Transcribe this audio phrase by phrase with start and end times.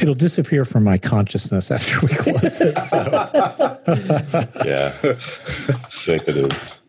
[0.00, 2.78] It'll disappear from my consciousness after we close it.
[2.78, 2.98] So.
[4.64, 6.80] yeah, I think it is.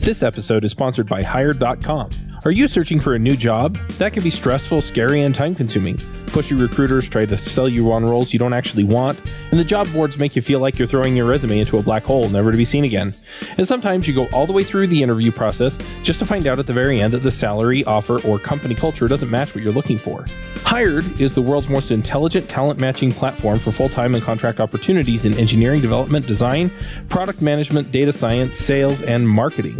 [0.00, 2.10] This episode is sponsored by Hired.com.
[2.42, 3.76] Are you searching for a new job?
[3.98, 5.96] That can be stressful, scary, and time consuming.
[6.28, 9.20] Pushy recruiters try to sell you on roles you don't actually want,
[9.50, 12.02] and the job boards make you feel like you're throwing your resume into a black
[12.02, 13.12] hole, never to be seen again.
[13.58, 16.58] And sometimes you go all the way through the interview process just to find out
[16.58, 19.74] at the very end that the salary, offer, or company culture doesn't match what you're
[19.74, 20.24] looking for.
[20.62, 25.26] Hired is the world's most intelligent talent matching platform for full time and contract opportunities
[25.26, 26.70] in engineering development, design,
[27.10, 29.76] product management, data science, sales, and marketing.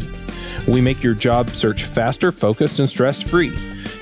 [0.71, 3.53] We make your job search faster, focused, and stress free.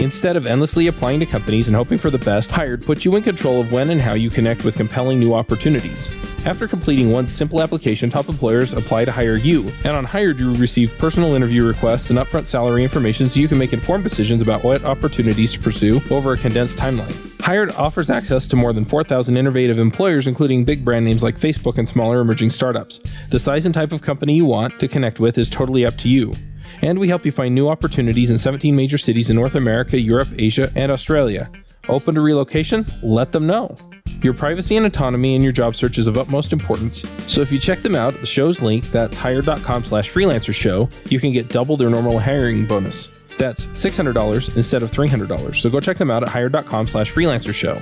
[0.01, 3.23] Instead of endlessly applying to companies and hoping for the best, Hired puts you in
[3.23, 6.09] control of when and how you connect with compelling new opportunities.
[6.45, 9.73] After completing one simple application, top employers apply to hire you.
[9.85, 13.59] And on Hired, you receive personal interview requests and upfront salary information so you can
[13.59, 17.17] make informed decisions about what opportunities to pursue over a condensed timeline.
[17.41, 21.79] Hired offers access to more than 4,000 innovative employers, including big brand names like Facebook
[21.79, 23.01] and smaller emerging startups.
[23.31, 26.09] The size and type of company you want to connect with is totally up to
[26.09, 26.35] you.
[26.83, 30.29] And we help you find new opportunities in 17 major cities in North America, Europe,
[30.39, 31.51] Asia, and Australia.
[31.89, 32.87] Open to relocation?
[33.03, 33.75] Let them know.
[34.23, 37.03] Your privacy and autonomy in your job search is of utmost importance.
[37.29, 40.89] So if you check them out at the show's link, that's hired.com slash freelancer show,
[41.09, 43.09] you can get double their normal hiring bonus.
[43.39, 45.57] That's $600 instead of $300.
[45.57, 47.81] So go check them out at hired.com slash freelancer show.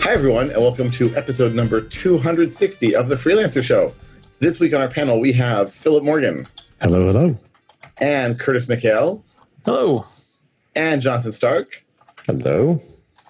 [0.00, 3.94] Hi, everyone, and welcome to episode number 260 of The Freelancer Show.
[4.38, 6.46] This week on our panel, we have Philip Morgan.
[6.82, 7.38] Hello, hello.
[7.98, 9.22] And Curtis McHale.
[9.66, 10.06] Hello.
[10.74, 11.84] And Jonathan Stark.
[12.26, 12.80] Hello.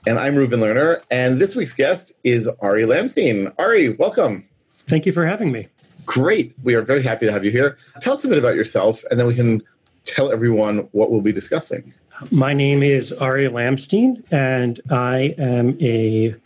[0.06, 1.02] And I'm Reuven Lerner.
[1.10, 3.52] And this week's guest is Ari Lamstein.
[3.58, 4.48] Ari, welcome.
[4.70, 5.66] Thank you for having me.
[6.06, 6.54] Great.
[6.62, 7.76] We are very happy to have you here.
[8.00, 9.64] Tell us a bit about yourself, and then we can
[10.04, 11.92] tell everyone what we'll be discussing.
[12.30, 16.36] My name is Ari Lamstein, and I am a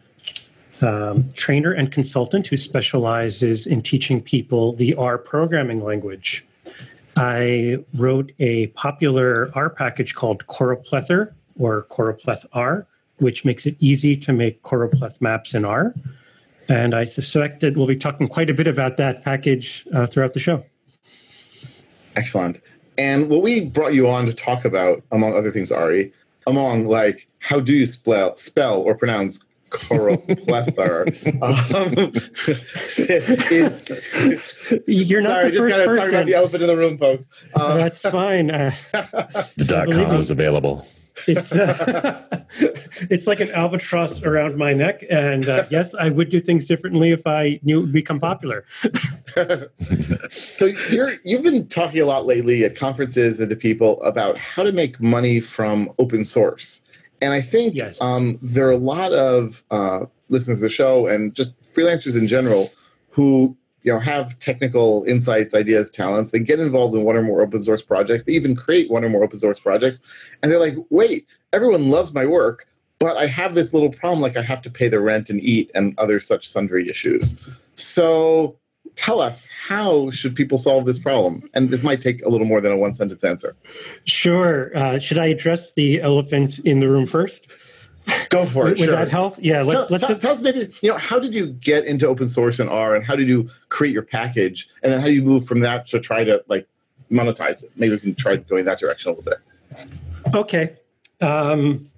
[0.81, 6.47] um, trainer and consultant who specializes in teaching people the R programming language.
[7.17, 12.87] I wrote a popular R package called Choroplethor or Choropleth R,
[13.19, 15.95] which makes it easy to make choropleth maps in R.
[16.69, 20.33] And I suspect that we'll be talking quite a bit about that package uh, throughout
[20.33, 20.65] the show.
[22.17, 22.61] Excellent.
[22.97, 26.13] And what we brought you on to talk about, among other things, Ari,
[26.47, 29.41] among like how do you spell, spell or pronounce
[29.79, 31.07] choroplethor.
[31.43, 32.13] um,
[33.51, 33.83] is,
[34.87, 36.03] You're not sorry, the first just gotta person.
[36.03, 37.29] talk about the elephant in the room, folks.
[37.55, 38.51] Um, That's fine.
[38.51, 38.73] Uh,
[39.57, 40.19] The dot com me.
[40.19, 40.87] is available.
[41.29, 42.23] it's uh,
[43.09, 47.13] it's like an albatross around my neck, and uh, yes, I would do things differently
[47.13, 48.65] if I knew it would become popular.
[50.29, 54.65] so you're you've been talking a lot lately at conferences and to people about how
[54.65, 56.81] to make money from open source.
[57.23, 58.01] And I think Yes.
[58.01, 62.27] um, there are a lot of uh, listeners to the show and just freelancers in
[62.27, 62.73] general
[63.11, 66.31] who you know have technical insights, ideas, talents.
[66.31, 68.25] They get involved in one or more open source projects.
[68.25, 70.01] They even create one or more open source projects,
[70.43, 72.67] and they're like, "Wait, everyone loves my work,
[72.99, 75.71] but I have this little problem, like I have to pay the rent and eat
[75.75, 77.37] and other such sundry issues."
[77.75, 78.57] So
[78.97, 82.61] tell us how should people solve this problem and this might take a little more
[82.61, 83.57] than a one sentence answer
[84.05, 84.77] Sure.
[84.77, 87.47] Uh, should I address the elephant in the room first?
[88.29, 88.97] go for it Would sure.
[88.97, 89.37] that help?
[89.39, 89.63] Yeah.
[89.63, 92.07] Let, tell, let's tell- just, tell us maybe you know how did you get into
[92.07, 95.13] open source and r and how did you create your package and then how do
[95.13, 96.69] you move from that to try to like
[97.11, 100.77] monetize it maybe we can try going that direction a little bit okay.
[101.21, 101.91] Um,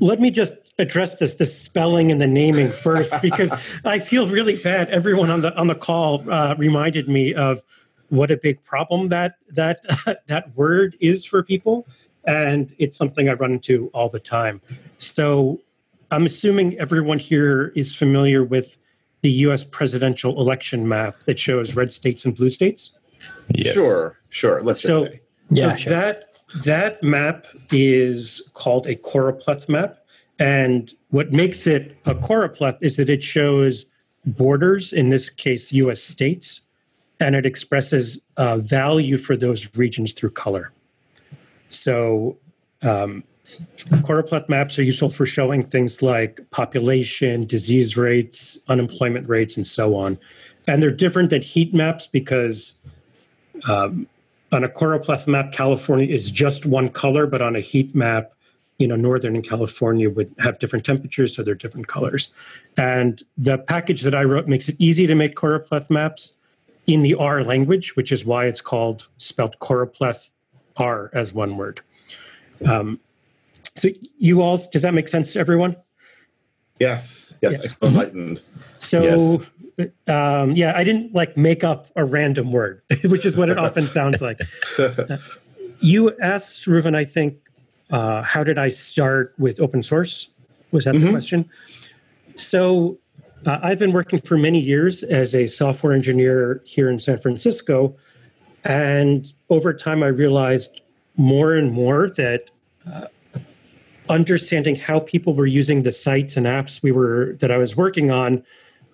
[0.00, 3.52] let me just address this the spelling and the naming first because
[3.84, 4.88] I feel really bad.
[4.90, 7.62] Everyone on the on the call uh, reminded me of
[8.08, 9.80] what a big problem that that
[10.26, 11.86] that word is for people,
[12.24, 14.60] and it's something I run into all the time.
[14.98, 15.60] So
[16.10, 18.76] I'm assuming everyone here is familiar with
[19.22, 19.62] the U.S.
[19.64, 22.98] presidential election map that shows red states and blue states.
[23.54, 23.74] Yes.
[23.74, 25.20] sure sure let's So- just say
[25.50, 25.92] Yeah, so sure.
[25.92, 26.28] that
[26.64, 30.01] that map is called a choropleth map,
[30.38, 33.86] and what makes it a choropleth is that it shows
[34.24, 36.02] borders, in this case, U.S.
[36.02, 36.62] states,
[37.20, 40.72] and it expresses uh, value for those regions through color.
[41.68, 42.36] So.
[42.82, 43.24] Um,
[43.76, 49.94] Choropleth maps are useful for showing things like population, disease rates, unemployment rates, and so
[49.94, 50.18] on.
[50.66, 52.80] And they're different than heat maps because
[53.68, 54.06] um,
[54.52, 58.32] on a choropleth map, California is just one color, but on a heat map,
[58.82, 62.34] you know, northern and California would have different temperatures, so they're different colors.
[62.76, 66.34] And the package that I wrote makes it easy to make choropleth maps.
[66.88, 70.30] in the R language, which is why it's called spelled choropleth
[70.76, 71.80] R as one word.
[72.66, 72.98] Um,
[73.76, 73.88] so
[74.18, 75.76] you all, does that make sense to everyone?
[76.80, 77.76] Yes, yes, Yes.
[77.82, 78.40] enlightened.
[78.80, 79.44] So,
[80.08, 83.86] um, yeah, I didn't like make up a random word, which is what it often
[83.86, 84.40] sounds like.
[85.84, 87.34] You asked Reuven, I think,
[87.92, 90.28] uh, how did I start with open source?
[90.72, 91.10] Was that the Mhm.
[91.10, 91.44] question?
[92.34, 92.98] So,
[93.44, 97.94] uh, I've been working for many years as a software engineer here in San Francisco.
[98.64, 100.80] And over time, I realized
[101.16, 102.50] more and more that
[102.90, 103.06] uh,
[104.08, 108.10] understanding how people were using the sites and apps we were that I was working
[108.10, 108.42] on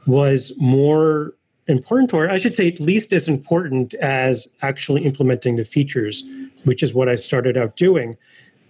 [0.07, 1.35] was more
[1.69, 6.25] important, or I should say, at least as important as actually implementing the features,
[6.65, 8.17] which is what I started out doing.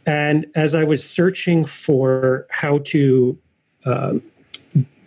[0.09, 3.39] And as I was searching for how to
[3.85, 4.23] um,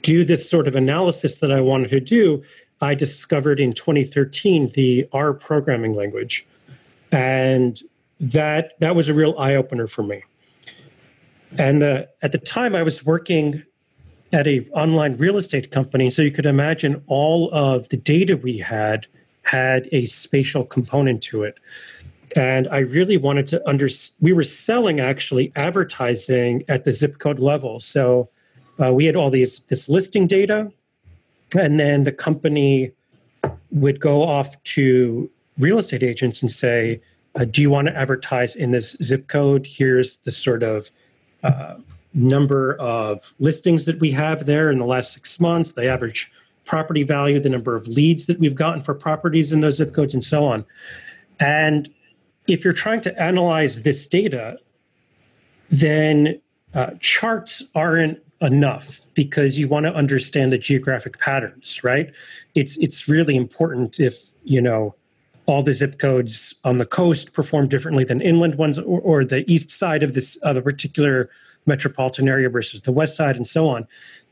[0.03, 2.43] do this sort of analysis that I wanted to do,
[2.81, 6.45] I discovered in 2013 the R programming language,
[7.11, 7.81] and
[8.19, 10.23] that that was a real eye opener for me.
[11.57, 13.63] And at the time, I was working
[14.31, 18.59] at a online real estate company, so you could imagine all of the data we
[18.59, 19.07] had
[19.45, 21.55] had a spatial component to it.
[22.35, 23.89] And I really wanted to under.
[24.21, 28.29] We were selling actually advertising at the zip code level, so
[28.81, 30.71] uh, we had all these this listing data,
[31.57, 32.91] and then the company
[33.71, 37.01] would go off to real estate agents and say,
[37.35, 39.67] uh, "Do you want to advertise in this zip code?
[39.67, 40.89] Here's the sort of
[41.43, 41.75] uh,
[42.13, 46.31] number of listings that we have there in the last six months, the average
[46.63, 50.13] property value, the number of leads that we've gotten for properties in those zip codes,
[50.13, 50.63] and so on."
[51.37, 51.89] And
[52.47, 54.57] if you're trying to analyze this data,
[55.69, 56.41] then
[56.73, 62.11] uh, charts aren't enough because you want to understand the geographic patterns, right?
[62.55, 64.95] It's it's really important if you know
[65.45, 69.49] all the zip codes on the coast perform differently than inland ones, or, or the
[69.51, 71.29] east side of this of a particular
[71.65, 73.87] metropolitan area versus the west side, and so on.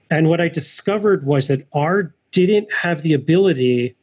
[0.09, 3.95] And what I discovered was that R didn't have the ability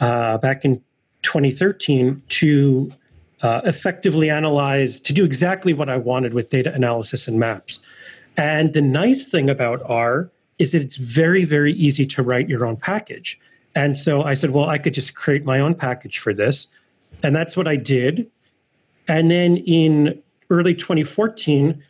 [0.00, 0.82] uh, back in
[1.22, 2.90] 2013 to
[3.42, 7.80] uh, effectively analyze, to do exactly what I wanted with data analysis and maps.
[8.36, 12.66] And the nice thing about R is that it's very, very easy to write your
[12.66, 13.38] own package.
[13.74, 16.66] And so I said, well, I could just create my own package for this.
[17.22, 18.30] And that's what I did.
[19.06, 20.20] And then in
[20.50, 21.82] early 2014,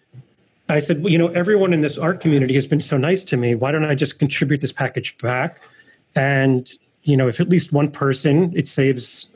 [0.69, 3.37] I said, well, you know, everyone in this R community has been so nice to
[3.37, 3.55] me.
[3.55, 5.61] Why don't I just contribute this package back?
[6.15, 6.71] And,
[7.03, 9.33] you know, if at least one person, it saves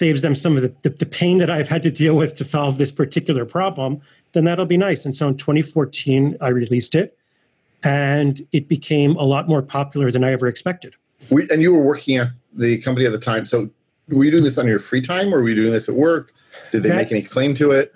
[0.00, 2.44] saves them some of the, the, the, pain that I've had to deal with to
[2.44, 4.00] solve this particular problem,
[4.32, 5.04] then that'll be nice.
[5.04, 7.18] And so in 2014, I released it
[7.84, 10.94] and it became a lot more popular than I ever expected.
[11.28, 13.44] We, and you were working at the company at the time.
[13.44, 13.68] So
[14.08, 16.32] were you doing this on your free time or were you doing this at work?
[16.72, 17.92] Did they make any claim to it?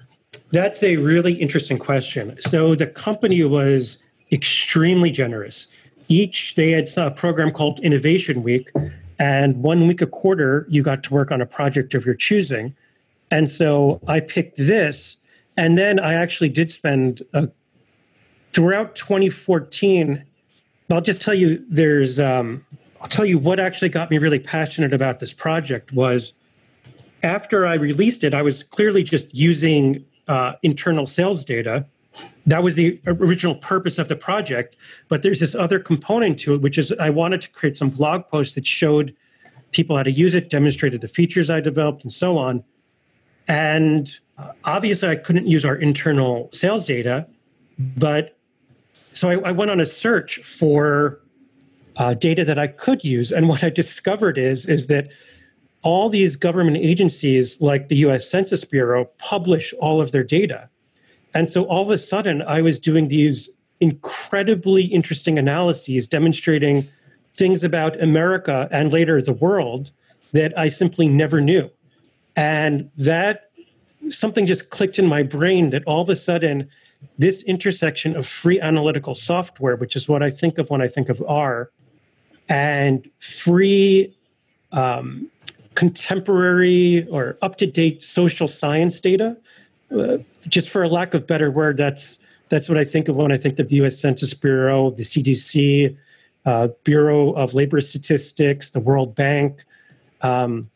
[0.50, 2.36] That's a really interesting question.
[2.40, 5.68] So the company was extremely generous.
[6.08, 8.70] Each they had a program called Innovation Week,
[9.25, 12.76] and one week a quarter you got to work on a project of your choosing.
[13.31, 15.17] And so I picked this,
[15.56, 17.49] and then I actually did spend a,
[18.53, 20.23] throughout 2014.
[20.91, 22.67] I'll just tell you, there's um,
[23.00, 26.35] I'll tell you what actually got me really passionate about this project was
[27.23, 31.87] after I released it, I was clearly just using uh, internal sales data.
[32.46, 34.76] That was the original purpose of the project.
[35.08, 38.28] But there's this other component to it, which is I wanted to create some blog
[38.28, 39.14] posts that showed
[39.72, 42.64] people how to use it, demonstrated the features I developed, and so on.
[43.48, 47.26] And uh, obviously, I couldn't use our internal sales data,
[47.78, 48.38] but
[49.12, 51.20] so I, I went on a search for
[51.96, 53.30] uh, data that I could use.
[53.30, 55.08] And what I discovered is is that
[55.82, 60.70] all these government agencies like the US Census Bureau publish all of their data.
[61.35, 63.50] And so all of a sudden, I was doing these
[63.81, 66.88] incredibly interesting analyses demonstrating
[67.35, 69.91] things about America and later the world
[70.33, 71.71] that I simply never knew.
[72.37, 73.50] And that
[74.09, 76.69] something just clicked in my brain that all of a sudden,
[77.19, 81.09] this intersection of free analytical software, which is what I think of when I think
[81.09, 81.71] of R,
[82.49, 84.14] and free
[84.73, 85.31] um,
[85.75, 89.37] contemporary or up to date social science data.
[89.94, 93.32] Uh, just for a lack of better word, that's that's what I think of when
[93.32, 93.98] I think of the U.S.
[93.98, 95.96] Census Bureau, the CDC,
[96.44, 99.64] uh, Bureau of Labor Statistics, the World Bank.
[100.20, 100.70] Um,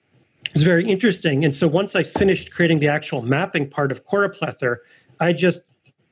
[0.55, 1.45] it's very interesting.
[1.45, 4.79] And so once I finished creating the actual mapping part of Choroplethr,
[5.21, 5.61] I just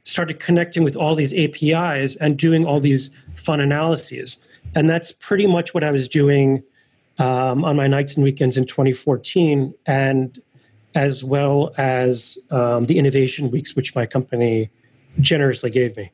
[0.05, 4.45] started connecting with all these APIs and doing all these fun analyses.
[4.75, 6.63] And that's pretty much what I was doing
[7.19, 10.41] um, on my nights and weekends in 2014, and
[10.97, 14.71] as well as um, the innovation weeks, which my company
[15.21, 16.11] generously gave me.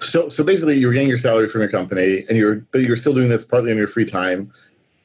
[0.00, 2.96] So, so basically, you were getting your salary from your company, and you're but you're
[2.96, 4.52] still doing this partly in your free time,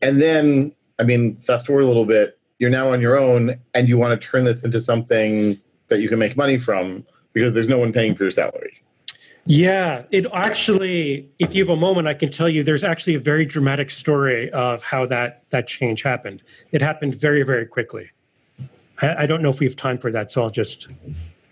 [0.01, 3.87] and then, I mean, fast forward a little bit, you're now on your own, and
[3.87, 7.69] you want to turn this into something that you can make money from because there's
[7.69, 8.81] no one paying for your salary.
[9.45, 13.19] Yeah, it actually, if you have a moment, I can tell you there's actually a
[13.19, 16.41] very dramatic story of how that that change happened.
[16.71, 18.09] It happened very, very quickly.
[19.01, 20.87] I, I don't know if we have time for that, so I'll just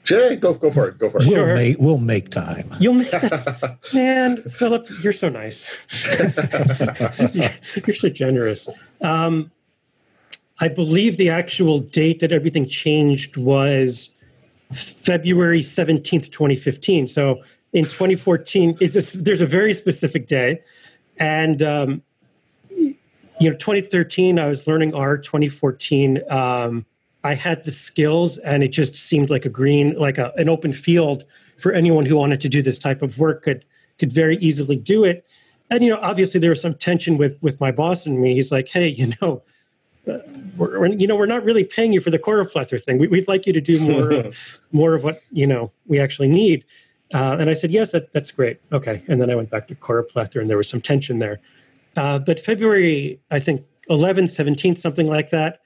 [0.04, 0.98] Jay, go go for it.
[0.98, 1.28] Go for it.
[1.28, 1.56] We'll Sure.
[1.56, 2.74] make we'll make time.
[2.80, 2.94] You'll
[3.94, 5.70] man, Philip, you're so nice.
[7.86, 8.70] you're so generous.
[9.02, 9.52] Um,
[10.60, 14.16] I believe the actual date that everything changed was
[14.72, 17.08] February 17th, 2015.
[17.08, 20.62] So in 2014, it's a, there's a very specific day.
[21.18, 22.02] And, um,
[22.70, 22.96] you
[23.40, 25.18] know, 2013, I was learning R.
[25.18, 26.86] 2014, um,
[27.28, 30.72] I had the skills and it just seemed like a green, like a, an open
[30.72, 31.26] field
[31.58, 33.66] for anyone who wanted to do this type of work could
[34.00, 35.26] could very easily do it.
[35.70, 38.36] And you know, obviously there was some tension with with my boss and me.
[38.36, 39.42] He's like, "Hey, you know,
[40.08, 40.20] uh,
[40.56, 42.98] we're, we're- you know, we're not really paying you for the choroplethr thing.
[42.98, 46.30] We, we'd like you to do more of, more of what you know we actually
[46.30, 46.64] need."
[47.14, 48.60] Uh, and I said, "Yes, that, that's great.
[48.72, 51.40] Okay." And then I went back to choroplethr, and there was some tension there.
[51.98, 55.60] Uh, but February, I think 11th, 17th, something like that.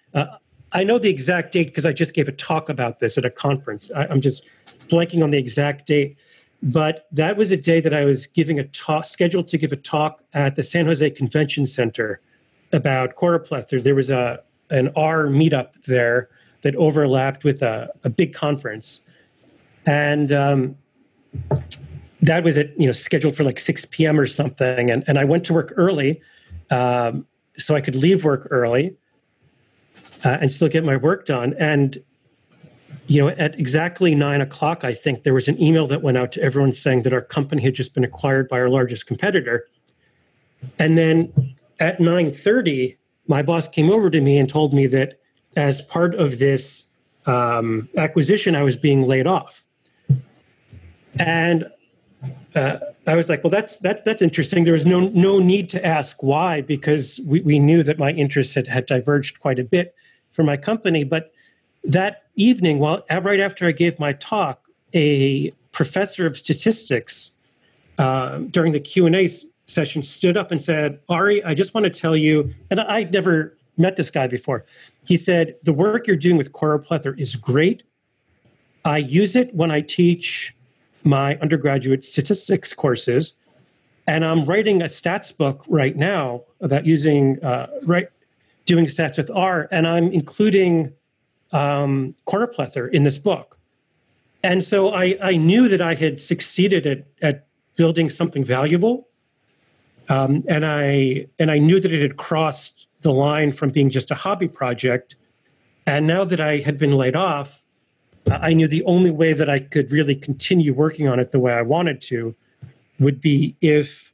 [0.74, 3.30] I know the exact date because I just gave a talk about this at a
[3.30, 3.92] conference.
[3.96, 4.48] I, I'm just
[4.88, 6.18] blanking on the exact date,
[6.63, 9.78] but that was a day that I was giving a talk, scheduled to give a
[9.78, 12.22] talk at the San Jose Convention Center
[12.72, 13.82] about choroplethr.
[13.84, 16.30] There was a an R meetup there
[16.62, 19.01] that overlapped with a, a big conference,
[19.86, 20.78] and um,
[22.22, 24.18] that was at you know scheduled for like 6 p.m.
[24.18, 24.90] or something.
[24.90, 26.22] And and I went to work early,
[26.70, 27.25] um,
[27.58, 28.96] so I could leave work early
[30.24, 31.56] uh, and still get my work done.
[31.60, 32.01] And
[33.08, 36.32] you know, at exactly nine o'clock, I think there was an email that went out
[36.34, 39.68] to everyone saying that our company had just been acquired by our largest competitor.
[40.80, 42.98] And then at nine thirty,
[43.28, 45.20] my boss came over to me and told me that
[45.58, 46.86] as part of this
[47.25, 49.66] um, acquisition, I was being laid off.
[51.20, 51.66] And
[52.56, 54.63] uh, I was like, well, that's that's that's interesting.
[54.63, 58.54] There was no no need to ask why because we, we knew that my interests
[58.54, 59.96] had, had diverged quite a bit
[60.31, 61.03] from my company.
[61.03, 61.33] But
[61.83, 67.31] that evening, while right after I gave my talk, a professor of statistics
[67.97, 69.29] um, during the Q and A
[69.65, 73.57] session stood up and said, "Ari, I just want to tell you," and I'd never
[73.77, 74.65] met this guy before.
[75.05, 77.83] He said, "The work you're doing with choroplethr is great.
[78.83, 80.55] I use it when I teach."
[81.03, 83.33] my undergraduate statistics courses,
[84.07, 88.09] and I'm writing a stats book right now about using uh, right
[88.65, 90.94] doing stats with R, and I'm including
[91.51, 93.58] um, choroplethr in this book.
[94.44, 99.08] And so I, I knew that I had succeeded at, at building something valuable,
[100.10, 104.12] um, and I and I knew that it had crossed the line from being just
[104.12, 105.15] a hobby project.
[105.86, 107.63] And now that I had been laid off,
[108.30, 111.53] I knew the only way that I could really continue working on it the way
[111.53, 112.36] I wanted to
[113.00, 114.13] would be if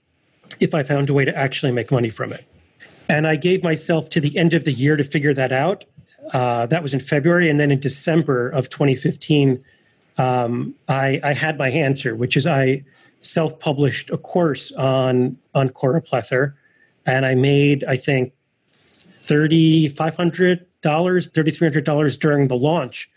[0.60, 2.47] if I found a way to actually make money from it.
[3.10, 5.86] And I gave myself to the end of the year to figure that out.
[6.34, 9.64] Uh, that was in February, and then in December of 2015,
[10.18, 12.84] um, I, I had my answer, which is I
[13.22, 16.54] self-published a course on on choroplethr,
[17.06, 18.34] and I made I think
[19.24, 23.10] thirty five hundred dollars, thirty three hundred dollars during the launch.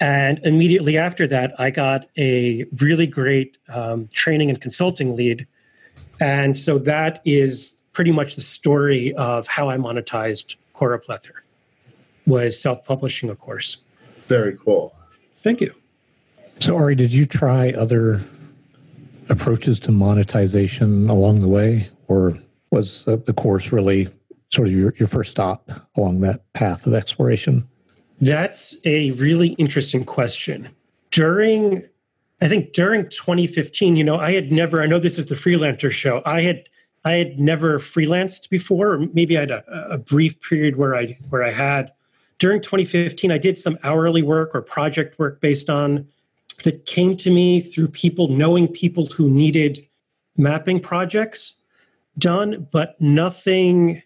[0.00, 5.46] And immediately after that, I got a really great um, training and consulting lead.
[6.20, 11.32] And so that is pretty much the story of how I monetized choroplethr
[12.26, 13.78] was self-publishing a course.
[14.26, 14.94] Very cool.
[15.42, 15.72] Thank you.
[16.60, 18.22] So, Ari, did you try other
[19.28, 22.38] approaches to monetization along the way, or
[22.70, 24.08] was the the course really
[24.50, 27.68] sort of your, your first stop along that path of exploration?
[28.20, 30.68] That's a really interesting question.
[31.10, 31.82] During,
[32.40, 35.90] I think during 2015, you know, I had never, I know this is the freelancer
[35.90, 36.22] show.
[36.24, 36.68] I had,
[37.04, 38.94] I had never freelanced before.
[38.94, 41.92] Or maybe I had a, a brief period where I, where I had.
[42.38, 46.08] During 2015, I did some hourly work or project work based on
[46.64, 49.86] that came to me through people knowing people who needed
[50.36, 51.54] mapping projects
[52.18, 54.02] done, but nothing.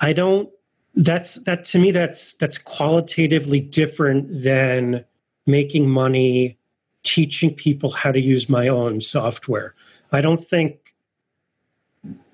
[0.00, 0.50] I don't
[0.94, 5.04] that's that to me that's that's qualitatively different than
[5.46, 6.58] making money
[7.02, 9.74] teaching people how to use my own software
[10.12, 10.89] i don't think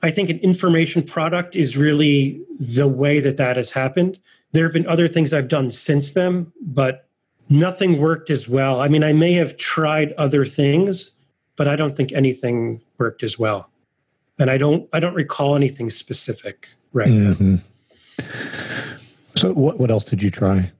[0.02, 4.18] I think an information product is really the way that that has happened.
[4.52, 7.08] There have been other things I've done since then, but
[7.48, 8.80] nothing worked as well.
[8.80, 11.10] I mean, I may have tried other things,
[11.56, 13.68] but I don't think anything worked as well.
[14.38, 17.34] And I don't I don't recall anything specific right now.
[17.34, 17.62] Mhm.
[19.34, 20.70] So, what what else did you try?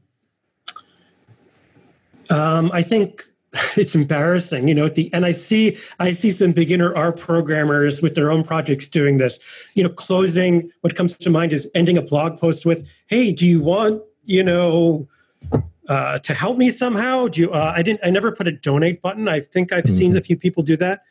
[2.28, 3.26] Um, I think
[3.76, 4.88] it's embarrassing, you know.
[4.88, 9.18] The and I see I see some beginner R programmers with their own projects doing
[9.18, 9.38] this.
[9.74, 10.70] You know, closing.
[10.80, 14.42] What comes to mind is ending a blog post with, "Hey, do you want you
[14.42, 15.08] know
[15.88, 17.52] uh, to help me somehow?" Do you?
[17.52, 18.00] Uh, I didn't.
[18.02, 19.28] I never put a donate button.
[19.28, 21.02] I think I've seen a few people do that.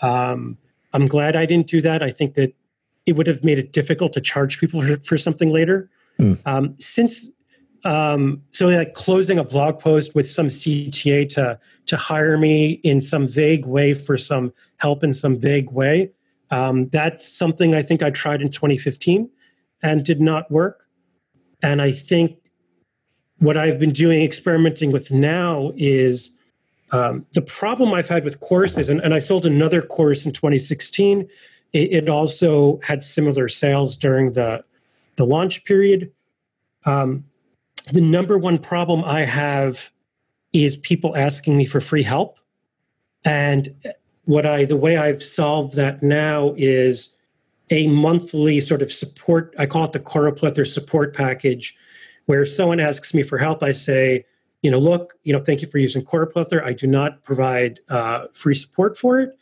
[0.00, 0.58] Um,
[0.92, 2.02] I'm glad I didn't do that.
[2.02, 2.54] I think that
[3.06, 5.88] it would have made it difficult to charge people for, for something later.
[6.18, 6.40] Mm.
[6.46, 7.28] Um, since
[7.84, 13.00] um, so like closing a blog post with some CTA to to hire me in
[13.00, 16.10] some vague way for some help in some vague way.
[16.50, 19.30] Um, that's something I think I tried in 2015
[19.82, 20.86] and did not work.
[21.62, 22.38] And I think
[23.38, 26.36] what I've been doing experimenting with now is
[26.92, 31.28] um, the problem I've had with courses, and, and I sold another course in 2016.
[31.72, 34.64] It, it also had similar sales during the
[35.16, 36.12] the launch period.
[36.84, 37.24] Um,
[37.92, 39.90] the number one problem I have
[40.52, 42.38] is people asking me for free help.
[43.24, 43.74] And
[44.24, 47.16] what I the way I've solved that now is
[47.70, 51.76] a monthly sort of support, I call it the Choroplethora support package,
[52.26, 54.24] where if someone asks me for help, I say,
[54.62, 56.64] you know, look, you know, thank you for using Choroplethora.
[56.64, 59.36] I do not provide uh, free support for it.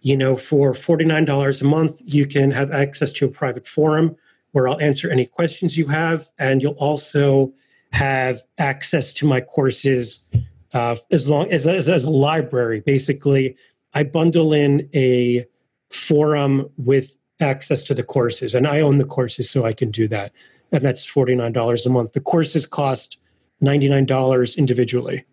[0.00, 4.16] You know, for $49 a month, you can have access to a private forum
[4.52, 6.28] where I'll answer any questions you have.
[6.38, 7.52] And you'll also
[7.92, 10.24] have access to my courses
[10.72, 12.80] uh, as long as, as as a library.
[12.80, 13.56] Basically,
[13.94, 15.46] I bundle in a
[15.90, 20.08] forum with access to the courses, and I own the courses, so I can do
[20.08, 20.32] that.
[20.72, 22.12] And that's forty nine dollars a month.
[22.12, 23.18] The courses cost
[23.60, 25.24] ninety nine dollars individually,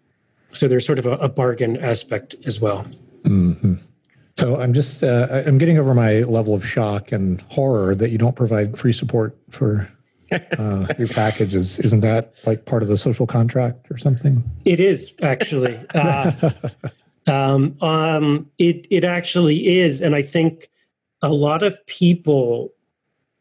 [0.52, 2.86] so there's sort of a, a bargain aspect as well.
[3.26, 3.74] hmm
[4.38, 8.18] So, I'm just uh, I'm getting over my level of shock and horror that you
[8.18, 9.90] don't provide free support for
[10.58, 14.44] uh, your package is isn't that like part of the social contract or something?
[14.66, 15.80] It is actually.
[15.94, 16.52] Uh,
[17.28, 20.70] um, um, it it actually is, and I think
[21.22, 22.74] a lot of people.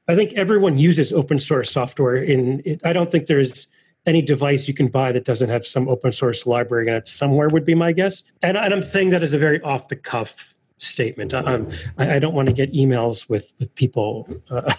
[0.09, 2.17] I think everyone uses open source software.
[2.17, 3.67] In it, I don't think there's
[4.05, 7.49] any device you can buy that doesn't have some open source library in it somewhere.
[7.49, 10.55] Would be my guess, and, and I'm saying that as a very off the cuff
[10.79, 11.33] statement.
[11.33, 11.63] I,
[11.99, 14.75] I I don't want to get emails with with people uh,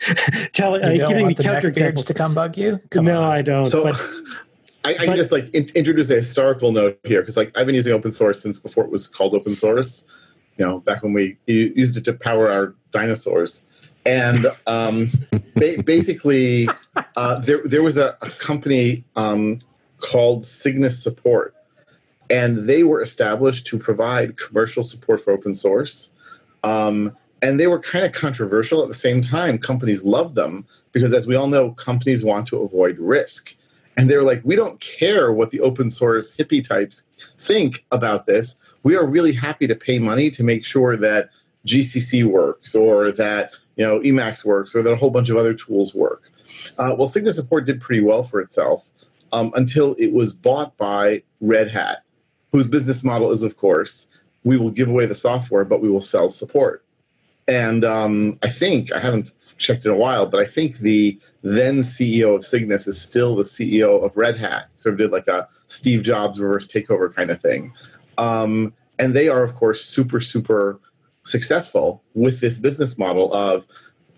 [0.52, 2.06] telling uh, You don't giving me want the neckbeards counterexamples.
[2.06, 2.80] to come bug you?
[2.90, 3.28] Come no, on.
[3.28, 3.66] I don't.
[3.66, 3.94] So but
[4.84, 7.66] I, I can but- just like in, introduce a historical note here because like I've
[7.66, 10.04] been using open source since before it was called open source.
[10.56, 13.66] You know, back when we used it to power our dinosaurs,
[14.04, 15.10] and um,
[15.54, 16.68] ba- basically
[17.16, 19.60] uh, there there was a, a company um,
[20.00, 21.54] called Cygnus Support,
[22.28, 26.10] and they were established to provide commercial support for open source.
[26.62, 29.58] Um, and they were kind of controversial at the same time.
[29.58, 33.54] Companies loved them because, as we all know, companies want to avoid risk.
[33.96, 37.02] And they were like, we don't care what the open source hippie types
[37.38, 38.56] think about this.
[38.82, 41.30] We are really happy to pay money to make sure that
[41.66, 45.54] GCC works or that you know Emacs works or that a whole bunch of other
[45.54, 46.30] tools work.
[46.78, 48.90] Uh, well, Cygnus Support did pretty well for itself
[49.32, 52.02] um, until it was bought by Red Hat,
[52.52, 54.08] whose business model is, of course,
[54.44, 56.84] we will give away the software, but we will sell support.
[57.48, 61.78] And um, I think, I haven't checked in a while, but I think the then
[61.78, 64.68] CEO of Cygnus is still the CEO of Red Hat.
[64.76, 67.72] Sort of did like a Steve Jobs reverse takeover kind of thing.
[68.18, 70.80] Um, and they are, of course, super, super
[71.24, 73.66] successful with this business model of,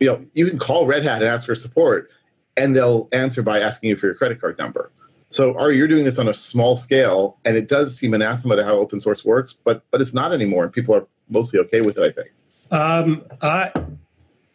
[0.01, 2.11] you know, you can call Red Hat and ask for support,
[2.57, 4.91] and they'll answer by asking you for your credit card number.
[5.31, 8.65] So, Ari, you're doing this on a small scale, and it does seem anathema to
[8.65, 11.97] how open source works, but but it's not anymore, and people are mostly okay with
[11.97, 12.03] it.
[12.03, 12.33] I think.
[12.73, 13.71] Um, I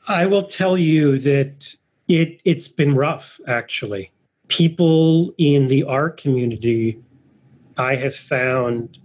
[0.07, 1.75] I will tell you that
[2.07, 4.11] it it's been rough actually.
[4.47, 6.99] People in the R community,
[7.77, 8.97] I have found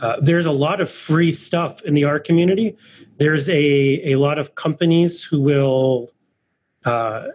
[0.00, 2.76] uh, there's a lot of free stuff in the R community.
[3.18, 6.12] There's a a lot of companies who will
[6.84, 7.28] uh,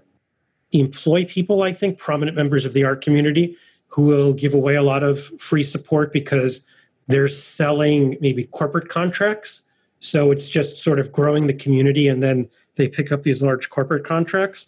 [0.71, 1.63] employ people.
[1.63, 5.19] I think prominent members of the R community who will give away a lot of
[5.37, 6.65] free support because
[7.07, 9.63] they're selling maybe corporate contracts
[9.99, 13.69] so it's just sort of growing the community and then they pick up these large
[13.69, 14.67] corporate contracts.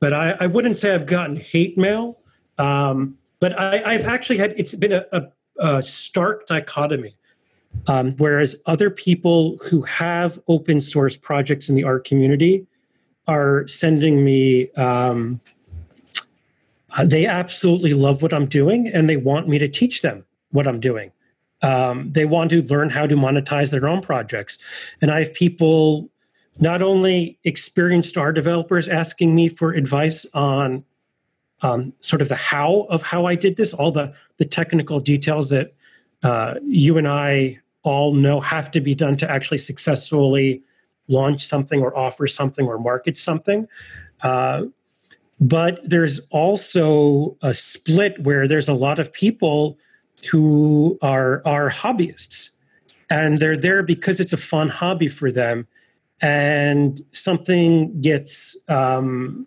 [0.00, 2.18] But I, I wouldn't say I've gotten hate mail.
[2.58, 5.22] Um, but I, I've actually had, it's been a, a,
[5.58, 7.16] a stark dichotomy.
[7.86, 12.66] Um, whereas other people who have open source projects in the R community
[13.26, 15.40] are sending me, um,
[16.96, 20.66] uh, they absolutely love what I'm doing and they want me to teach them what
[20.66, 21.12] I'm doing.
[21.62, 24.58] Um, they want to learn how to monetize their own projects.
[25.00, 26.08] And I have people,
[26.60, 30.84] not only experienced R developers, asking me for advice on
[31.62, 35.48] um, sort of the how of how I did this, all the the technical details
[35.48, 35.74] that
[36.22, 40.62] uh, you and I all know have to be done to actually successfully
[41.08, 43.66] launch something or offer something or market something.
[44.22, 44.64] Uh,
[45.40, 49.78] but there's also a split where there's a lot of people
[50.30, 52.50] who are are hobbyists.
[53.10, 55.66] And they're there because it's a fun hobby for them.
[56.20, 59.46] And something gets um,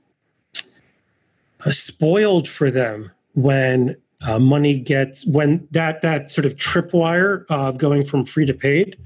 [1.70, 8.06] spoiled for them when uh, money gets when that that sort of tripwire of going
[8.06, 8.98] from free to paid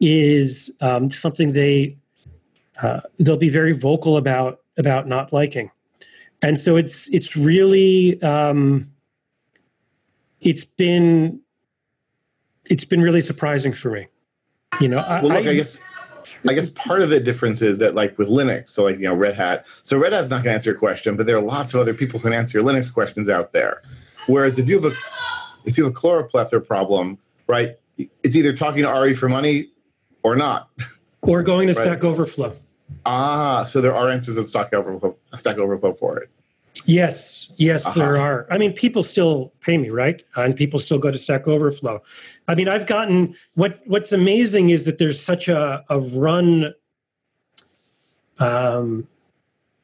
[0.00, 1.96] is um, something they
[2.82, 5.70] uh, they'll be very vocal about about not liking.
[6.42, 8.90] And so it's it's really um,
[10.44, 11.40] it's been
[12.66, 14.06] it's been really surprising for me
[14.80, 15.80] you know well, look, I, I guess
[16.48, 19.14] I guess part of the difference is that, like with Linux, so like you know
[19.14, 21.74] Red Hat, so Red Hat's not going to answer your question, but there are lots
[21.74, 23.82] of other people who can answer your Linux questions out there.
[24.26, 24.96] Whereas if you have a
[25.64, 27.76] if you have a chloroplethora problem, right,
[28.22, 29.70] it's either talking to Ari for money
[30.22, 30.70] or not,
[31.22, 31.82] or going to right?
[31.82, 32.56] Stack Overflow.
[33.06, 36.30] Ah, so there are answers at Stack Overflow, Stack Overflow for it.
[36.86, 37.98] Yes, yes, uh-huh.
[37.98, 38.46] there are.
[38.50, 40.22] I mean, people still pay me, right?
[40.36, 42.02] And people still go to Stack Overflow.
[42.48, 46.74] I mean, I've gotten what what's amazing is that there's such a, a run.
[48.38, 49.06] Um,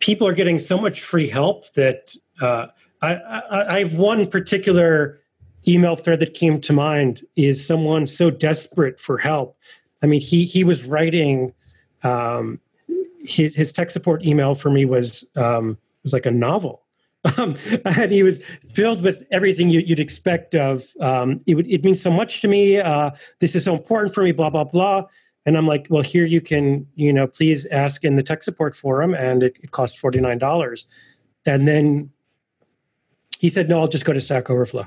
[0.01, 2.67] people are getting so much free help that uh,
[3.01, 5.21] I, I, I have one particular
[5.69, 9.57] email thread that came to mind is someone so desperate for help.
[10.03, 11.55] I mean, he he was writing
[12.03, 12.61] um,
[13.25, 16.83] his, his tech support email for me was um, was like a novel.
[17.37, 21.85] Um, and he was filled with everything you, would expect of um, it, would, it
[21.85, 23.11] means so much to me uh,
[23.41, 25.05] this is so important for me blah blah blah.
[25.45, 28.75] And i'm like well here you can you know please ask in the tech support
[28.75, 30.87] forum and it, it costs $49
[31.45, 32.11] and then
[33.39, 34.87] he said no i'll just go to stack overflow.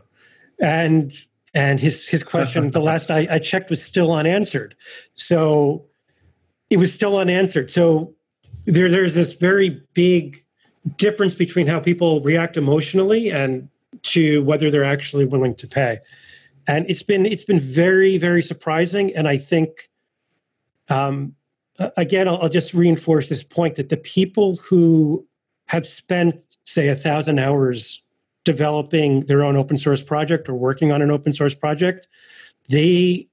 [0.60, 1.13] And
[1.54, 4.76] and his his question the last I, I checked was still unanswered.
[5.13, 5.86] So
[6.69, 7.71] it was still unanswered.
[7.71, 8.15] So
[8.65, 10.43] there there's this very big
[10.98, 13.69] difference between how people react emotionally and
[14.02, 16.00] to whether they're actually willing to pay.
[16.67, 19.15] And it's been it's been very very surprising.
[19.15, 19.89] And i think
[20.89, 21.36] um,
[21.98, 25.26] again I'll, I'll, just reinforce this point that the people who
[25.67, 28.02] have spent say a thousand hours
[28.43, 32.08] developing their own open source project or working on an open source project
[32.69, 33.28] they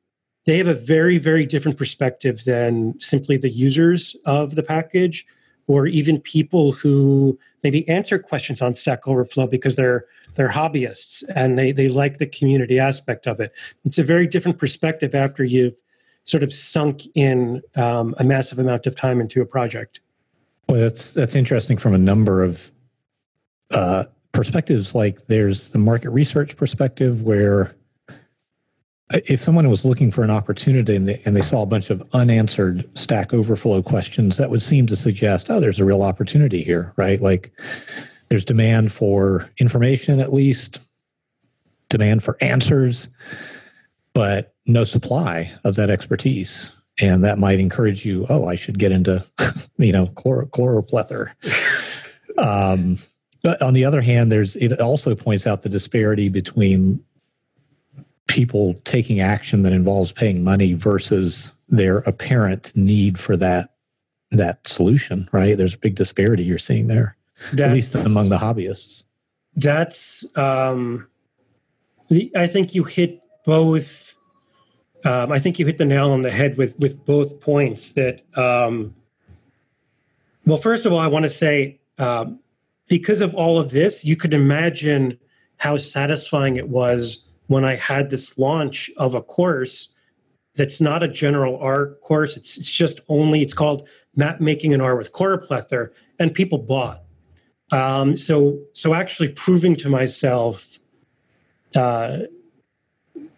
[0.47, 5.27] they have a very very different perspective than simply the users of the package
[5.71, 10.05] or even people who maybe answer questions on Stack Overflow because they're
[10.35, 13.53] they're hobbyists and they they like the community aspect of it.
[13.85, 15.77] It's a very different perspective after you've
[16.25, 20.01] sort of sunk in um, a massive amount of time into a project.
[20.69, 22.73] Well, that's that's interesting from a number of
[23.71, 24.93] uh, perspectives.
[24.93, 27.77] Like there's the market research perspective where
[29.11, 32.03] if someone was looking for an opportunity and they, and they, saw a bunch of
[32.13, 36.93] unanswered stack overflow questions that would seem to suggest oh there's a real opportunity here
[36.97, 37.21] right?
[37.21, 37.53] Like
[38.29, 40.81] there's demand for information at least
[41.89, 43.09] demand for answers
[44.15, 46.71] but no supply of that expertise.
[47.01, 49.25] And that might encourage you oh i should get into
[49.79, 51.31] you know chlor- chloroplethora
[52.39, 52.99] um,
[53.43, 57.03] but on the other hand there's it also points out the disparity between
[58.31, 63.75] people taking action that involves paying money versus their apparent need for that
[64.31, 65.57] that solution right?
[65.59, 67.17] There's a big disparity you're seeing there
[67.53, 69.05] that's, at least among the hobbyists.
[69.57, 71.09] That's um
[72.37, 74.17] i think you hit both
[75.05, 78.23] um, i think you hit the nail on the head with with both points that
[78.37, 78.95] um
[80.45, 82.41] well first of all i want to say um,
[82.89, 85.19] because of all of this you could imagine
[85.59, 89.89] how satisfying it was when I had this launch of a course
[90.55, 92.37] that's not a general R course.
[92.37, 97.03] It's, it's just only, it's called Map Making an R with Choroplethora, and people bought.
[97.73, 100.79] Um, so, so actually proving to myself
[101.75, 102.19] uh,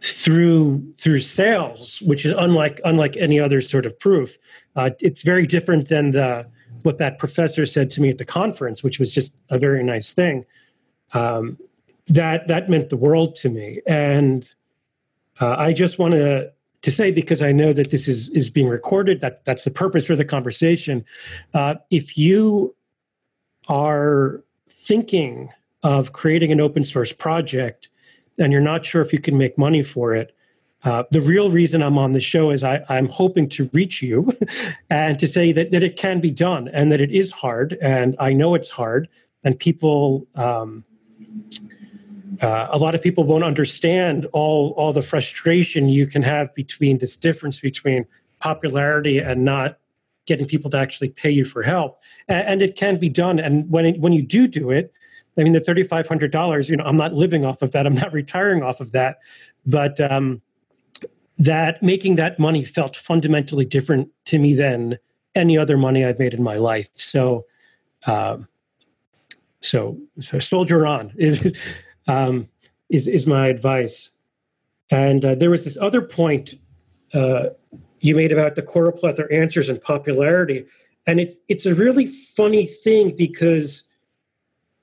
[0.03, 4.37] through through sales, which is unlike unlike any other sort of proof,
[4.77, 6.47] uh, it's very different than the
[6.83, 10.13] what that professor said to me at the conference, which was just a very nice
[10.13, 10.45] thing.
[11.13, 11.59] Um,
[12.09, 14.55] that that meant the world to me and
[15.41, 18.69] uh, i just want to to say because I know that this is is being
[18.69, 19.21] recorded.
[19.21, 21.05] That that's the purpose for the conversation.
[21.55, 22.75] Uh, if you
[23.69, 25.51] are thinking
[25.83, 27.89] of creating an open source project
[28.39, 30.35] and you're not sure if you can make money for it,
[30.85, 34.37] uh, the real reason I'm on the show is I, I'm hoping to reach you
[34.91, 37.79] and to say that, that it can be done and that it is hard.
[37.81, 39.09] And I know it's hard.
[39.45, 40.85] And people, um,
[42.41, 46.99] uh, a lot of people won't understand all, all the frustration you can have between
[46.99, 48.07] this difference between
[48.41, 49.79] popularity and not
[50.27, 52.01] getting people to actually pay you for help.
[52.29, 53.39] And, and it can be done.
[53.39, 54.93] And when, it, when you do do it,
[55.37, 57.87] I mean, the $3,500, you know, I'm not living off of that.
[57.87, 59.19] I'm not retiring off of that.
[59.67, 60.43] But, um,
[61.39, 64.99] that making that money felt fundamentally different to me than
[65.35, 66.89] any other money I've made in my life.
[66.95, 67.47] So,
[68.07, 68.49] um,
[69.61, 71.55] so, so soldier on is
[72.07, 72.49] um,
[72.91, 74.17] is is my advice.
[74.91, 76.55] And uh, there was this other point
[77.15, 77.51] uh,
[78.01, 80.67] you made about the choropleth answers and popularity,
[81.07, 83.91] and it, it's a really funny thing because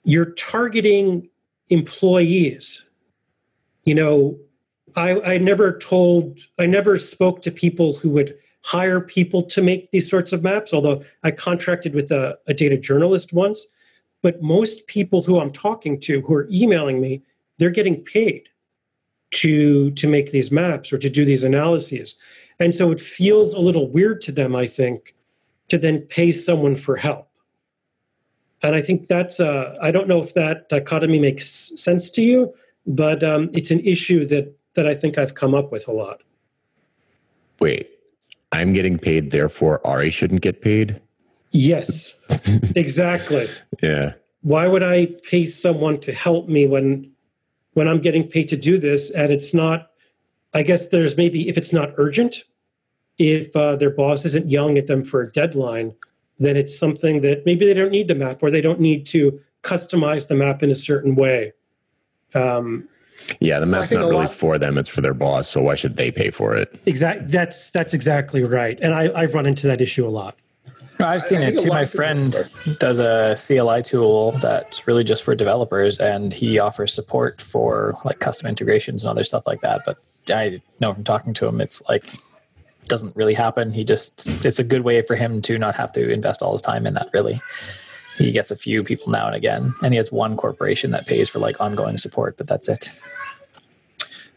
[0.03, 1.29] you're targeting
[1.69, 2.83] employees.
[3.83, 4.39] You know,
[4.95, 9.91] I, I never told, I never spoke to people who would hire people to make
[9.91, 13.65] these sorts of maps, although I contracted with a, a data journalist once.
[14.21, 17.21] But most people who I'm talking to who are emailing me,
[17.57, 18.49] they're getting paid
[19.31, 22.17] to to make these maps or to do these analyses.
[22.59, 25.15] And so it feels a little weird to them, I think,
[25.69, 27.29] to then pay someone for help.
[28.61, 31.47] And I think that's, uh, I don't know if that dichotomy makes
[31.81, 32.53] sense to you,
[32.85, 36.21] but um, it's an issue that that I think I've come up with a lot.
[37.59, 37.89] Wait,
[38.51, 41.01] I'm getting paid, therefore Ari shouldn't get paid?
[41.51, 42.13] Yes,
[42.75, 43.47] exactly.
[43.81, 44.13] Yeah.
[44.41, 47.11] Why would I pay someone to help me when
[47.73, 49.89] when I'm getting paid to do this and it's not
[50.53, 52.43] I guess there's maybe if it's not urgent,
[53.17, 55.93] if uh, their boss isn't yelling at them for a deadline,
[56.39, 59.39] then it's something that maybe they don't need the map or they don't need to
[59.61, 61.53] customize the map in a certain way.
[62.33, 62.87] Um,
[63.39, 65.49] yeah, the map's not really lot- for them; it's for their boss.
[65.49, 66.79] So why should they pay for it?
[66.85, 67.27] Exactly.
[67.27, 70.37] That's that's exactly right, and I, I've run into that issue a lot.
[70.99, 71.69] I've seen I it think too.
[71.69, 72.75] My friend sorry.
[72.79, 78.19] does a CLI tool that's really just for developers, and he offers support for like
[78.19, 79.81] custom integrations and other stuff like that.
[79.85, 79.97] But
[80.29, 82.13] I know from talking to him, it's like
[82.85, 83.71] doesn't really happen.
[83.71, 86.61] He just it's a good way for him to not have to invest all his
[86.61, 87.09] time in that.
[87.13, 87.41] Really,
[88.17, 91.29] he gets a few people now and again, and he has one corporation that pays
[91.29, 92.89] for like ongoing support, but that's it.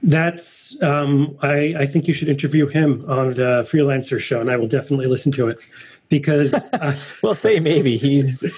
[0.05, 4.57] That's um, I, I think you should interview him on the freelancer show, and I
[4.57, 5.59] will definitely listen to it
[6.13, 8.49] because uh, We'll say maybe he's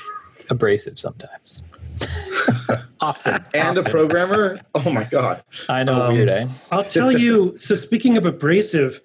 [0.50, 1.62] abrasive sometimes.
[3.00, 4.60] often, and a programmer.
[4.74, 5.44] Oh my god!
[5.68, 6.48] I know, Um, weird, eh?
[6.72, 7.56] I'll tell you.
[7.58, 9.00] So speaking of abrasive,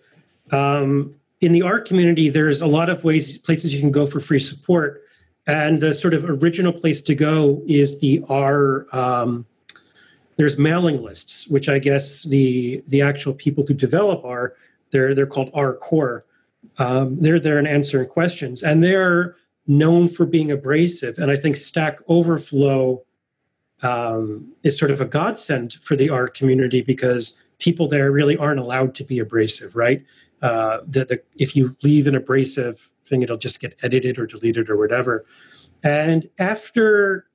[0.52, 4.20] um, in the R community, there's a lot of ways places you can go for
[4.20, 5.04] free support,
[5.46, 8.88] and the sort of original place to go is the R.
[8.92, 9.46] Um,
[10.38, 14.56] there's mailing lists, which I guess the the actual people who develop R
[14.92, 16.26] they're they're called R Core.
[16.80, 19.36] Um, they're there and answering questions, and they're
[19.68, 21.20] known for being abrasive.
[21.20, 23.04] And I think Stack Overflow
[23.84, 28.60] um, is sort of a godsend for the R community because people there really aren't
[28.60, 30.04] allowed to be abrasive, right?
[30.42, 34.70] Uh, the, the, if you leave an abrasive thing, it'll just get edited or deleted
[34.70, 35.26] or whatever.
[35.84, 37.26] And after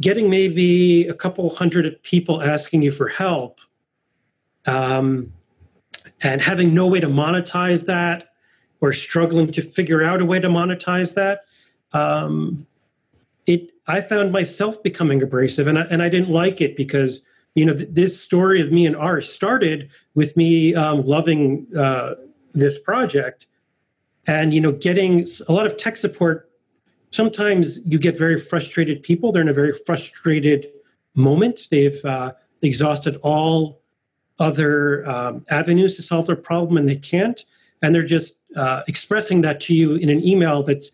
[0.00, 3.60] getting maybe a couple hundred people asking you for help,
[4.66, 5.32] um,
[6.22, 8.28] and having no way to monetize that,
[8.80, 11.44] or struggling to figure out a way to monetize that,
[11.92, 12.66] um,
[13.46, 17.64] it I found myself becoming abrasive, and I, and I didn't like it because you
[17.64, 22.14] know th- this story of me and R started with me um, loving uh,
[22.52, 23.46] this project,
[24.26, 26.50] and you know getting a lot of tech support.
[27.10, 29.32] Sometimes you get very frustrated people.
[29.32, 30.70] They're in a very frustrated
[31.14, 31.68] moment.
[31.70, 33.80] They've uh, exhausted all
[34.38, 37.44] other um, avenues to solve their problem, and they can't.
[37.80, 40.90] And they're just uh, expressing that to you in an email that's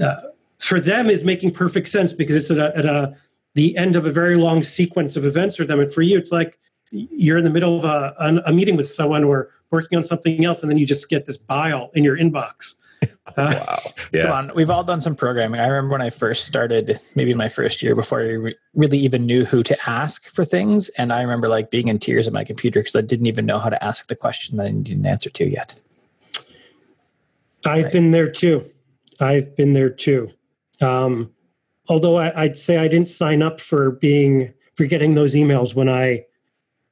[0.00, 0.16] uh,
[0.58, 3.16] for them is making perfect sense because it's at, a, at a,
[3.54, 5.80] the end of a very long sequence of events for them.
[5.80, 6.58] And for you, it's like
[6.90, 10.44] you're in the middle of a, a, a meeting with someone or working on something
[10.44, 12.74] else, and then you just get this bile in your inbox.
[13.36, 13.78] Uh, Wow.
[14.12, 14.22] Yeah.
[14.22, 15.58] Come on, we've all done some programming.
[15.58, 19.24] I remember when I first started, maybe my first year before I re- really even
[19.24, 22.44] knew who to ask for things, and I remember like being in tears at my
[22.44, 25.06] computer because I didn't even know how to ask the question that I needed an
[25.06, 25.80] answer to yet.
[27.64, 27.92] I've Right.
[27.92, 28.70] been there too.
[29.20, 30.30] I've been there too.
[30.80, 31.30] Um,
[31.88, 35.88] although I, I'd say I didn't sign up for being for getting those emails when
[35.88, 36.24] I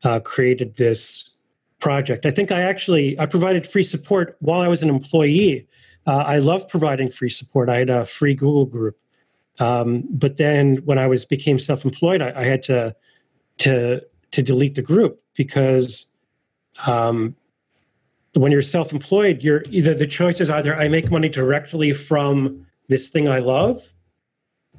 [0.04, 1.35] uh, created this
[1.78, 2.26] project.
[2.26, 5.66] I think I actually I provided free support while I was an employee.
[6.06, 7.68] Uh, I love providing free support.
[7.68, 8.98] I had a free Google group,
[9.59, 12.94] um, but then when I was became self employed, I, I, had to
[13.59, 16.06] to to delete the group because
[16.87, 17.37] um,
[18.35, 22.66] when you're self employed, you're either the choice is either I make money directly from
[22.88, 23.93] this thing I love,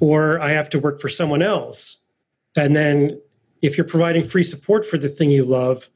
[0.00, 1.98] or I have to work for someone else.
[2.56, 3.20] And then
[3.62, 5.88] if you're providing free support for the thing you love,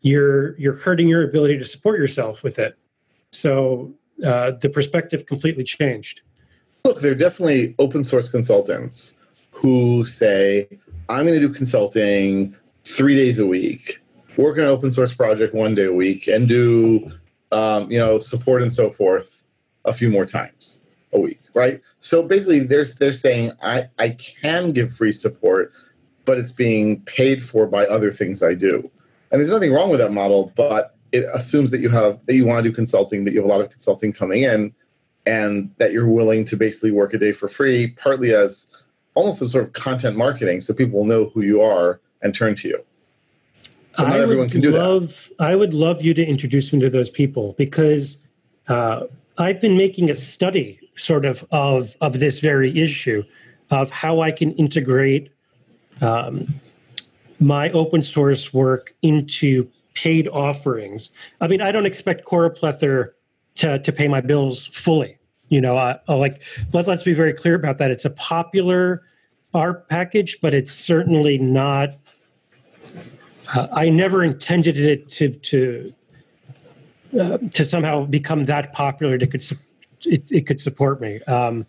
[0.00, 2.78] you're you're hurting your ability to support yourself with it.
[3.32, 3.94] So
[4.24, 6.22] uh, the perspective completely changed.
[6.84, 9.16] Look, there are definitely open source consultants
[9.50, 10.68] who say,
[11.08, 14.00] "I'm going to do consulting three days a week,
[14.42, 17.12] work on an open source project one day a week, and do
[17.52, 19.44] um, you know support and so forth
[19.84, 21.80] a few more times a week." Right.
[22.00, 25.72] So basically, they're they're saying, "I I can give free support."
[26.24, 28.90] But it's being paid for by other things I do.
[29.30, 32.44] And there's nothing wrong with that model, but it assumes that you have that you
[32.44, 34.74] want to do consulting, that you have a lot of consulting coming in,
[35.26, 38.66] and that you're willing to basically work a day for free, partly as
[39.14, 42.54] almost a sort of content marketing, so people will know who you are and turn
[42.54, 42.84] to you.
[43.98, 45.44] Not I everyone can do love, that.
[45.44, 48.18] I would love you to introduce me to those people because
[48.68, 49.06] uh,
[49.38, 53.24] I've been making a study, sort of, of of this very issue,
[53.70, 55.32] of how I can integrate
[56.00, 56.60] um,
[57.40, 61.12] my open source work into paid offerings.
[61.40, 63.10] I mean, I don't expect Choroplethr
[63.56, 65.18] to, to pay my bills fully.
[65.48, 67.90] You know, I, I like let, let's be very clear about that.
[67.90, 69.02] It's a popular
[69.54, 71.96] R package, but it's certainly not.
[73.54, 75.94] Uh, I never intended it to to
[77.18, 79.44] uh, to somehow become that popular that could
[80.04, 81.20] it, it could support me.
[81.22, 81.66] Um,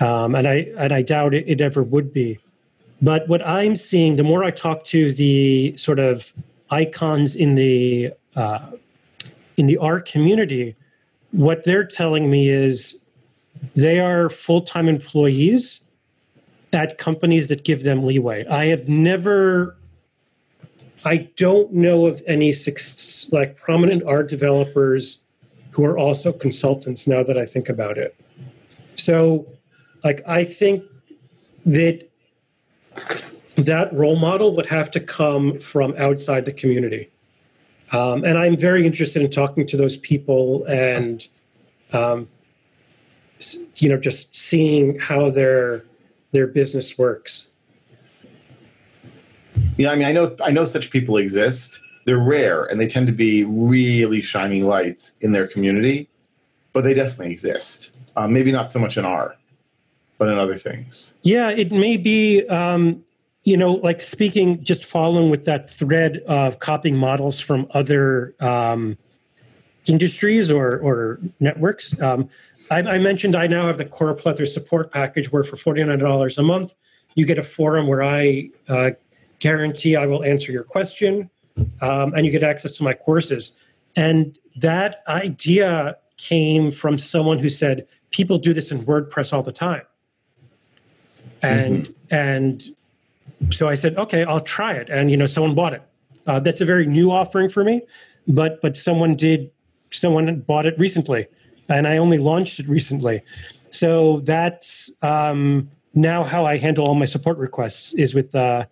[0.00, 2.38] um, and I and I doubt it, it ever would be.
[3.02, 6.32] But what I'm seeing, the more I talk to the sort of
[6.70, 8.70] icons in the uh,
[9.56, 10.76] in the R community,
[11.30, 13.04] what they're telling me is
[13.76, 15.80] they are full time employees
[16.72, 18.44] at companies that give them leeway.
[18.46, 19.76] I have never,
[21.04, 22.54] I don't know of any
[23.30, 25.22] like prominent R developers
[25.72, 27.06] who are also consultants.
[27.06, 28.16] Now that I think about it,
[28.96, 29.46] so
[30.02, 30.84] like I think
[31.66, 32.08] that
[33.56, 37.10] that role model would have to come from outside the community.
[37.92, 41.26] Um, and I'm very interested in talking to those people and,
[41.92, 42.28] um,
[43.76, 45.84] you know, just seeing how their
[46.32, 47.48] their business works.
[49.76, 51.80] Yeah, I mean, I know I know such people exist.
[52.06, 56.08] They're rare, and they tend to be really shining lights in their community,
[56.72, 57.96] but they definitely exist.
[58.16, 59.36] Uh, maybe not so much in R
[60.18, 61.14] but in other things.
[61.22, 62.46] Yeah, it may be.
[62.48, 63.04] Um,
[63.44, 68.96] you know, like speaking, just following with that thread of copying models from other um,
[69.84, 72.00] industries or or networks.
[72.00, 72.30] Um,
[72.70, 76.38] I, I, mentioned I now have the Choroplethr support package, where for forty nine dollars
[76.38, 76.74] a month,
[77.16, 78.92] you get a forum where I uh,
[79.38, 81.30] guarantee I will answer your question,
[81.80, 83.52] um, and you get access to my courses.
[83.96, 89.52] And that idea came from someone who said people do this in WordPress all the
[89.52, 89.82] time
[91.44, 92.14] and mm-hmm.
[92.14, 92.76] and
[93.50, 95.82] so I said, okay, I'll try it, and you know, someone bought it.
[96.26, 97.82] Uh, that's a very new offering for me,
[98.26, 99.50] but but someone did,
[99.90, 101.26] someone bought it recently,
[101.68, 103.22] and I only launched it recently.
[103.70, 108.66] So that's um, now how I handle all my support requests is with uh,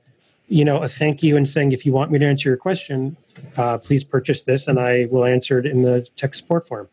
[0.53, 3.17] you know a thank you and saying if you want me to answer your question,
[3.57, 6.88] uh, please purchase this, and I will answer it in the tech support form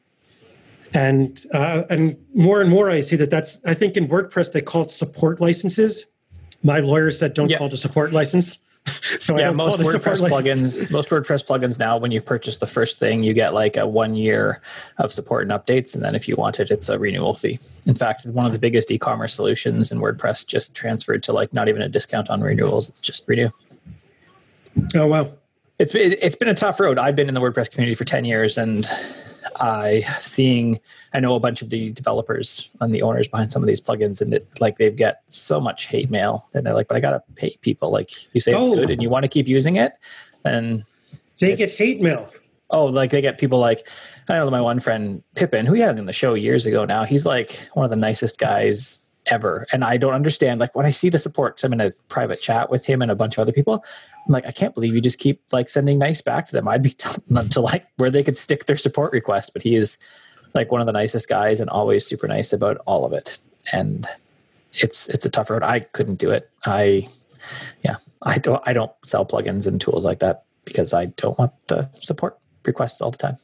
[0.93, 4.61] and uh, and more and more I see that that's I think in WordPress they
[4.61, 6.05] call it support licenses.
[6.63, 8.59] My lawyer said don't call it a support license.
[9.19, 13.23] so yeah, most WordPress plugins, most WordPress plugins now, when you purchase the first thing,
[13.23, 14.61] you get like a one year
[14.97, 17.59] of support and updates, and then if you want it, it's a renewal fee.
[17.85, 21.67] In fact, one of the biggest e-commerce solutions in WordPress just transferred to like not
[21.67, 23.49] even a discount on renewals; it's just renew.
[24.95, 25.31] Oh wow,
[25.77, 26.97] it's it's been a tough road.
[26.97, 28.87] I've been in the WordPress community for ten years, and
[29.55, 30.79] I seeing
[31.13, 34.21] I know a bunch of the developers and the owners behind some of these plugins,
[34.21, 37.23] and it like they've got so much hate mail, and they're like, "But I gotta
[37.35, 38.75] pay people." Like you say, it's oh.
[38.75, 39.11] good, and you oh.
[39.11, 39.93] want to keep using it,
[40.45, 40.83] and
[41.39, 42.31] they get hate mail.
[42.71, 43.87] Oh, like they get people like
[44.29, 46.85] I know my one friend Pippin, who we had in the show years ago.
[46.85, 49.67] Now he's like one of the nicest guys ever.
[49.71, 52.41] And I don't understand, like when I see the support, because I'm in a private
[52.41, 53.83] chat with him and a bunch of other people,
[54.25, 56.67] I'm like, I can't believe you just keep like sending nice back to them.
[56.67, 59.75] I'd be telling them to like where they could stick their support request, but he
[59.75, 59.97] is
[60.53, 63.37] like one of the nicest guys and always super nice about all of it.
[63.71, 64.07] And
[64.73, 65.63] it's it's a tough road.
[65.63, 66.49] I couldn't do it.
[66.65, 67.07] I
[67.83, 71.51] yeah, I don't I don't sell plugins and tools like that because I don't want
[71.67, 73.37] the support requests all the time.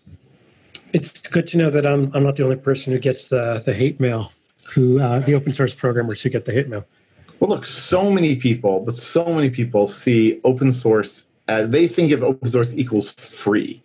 [0.94, 3.74] It's good to know that I'm I'm not the only person who gets the the
[3.74, 4.32] hate mail.
[4.74, 6.86] Who uh, the open source programmers who get the hate mail.
[7.40, 12.12] Well, look, so many people, but so many people see open source as they think
[12.12, 13.84] of open source equals free,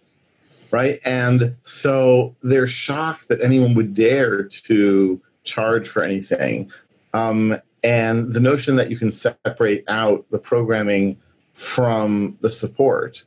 [0.70, 1.00] right?
[1.04, 6.70] And so they're shocked that anyone would dare to charge for anything.
[7.12, 11.18] Um, and the notion that you can separate out the programming
[11.54, 13.24] from the support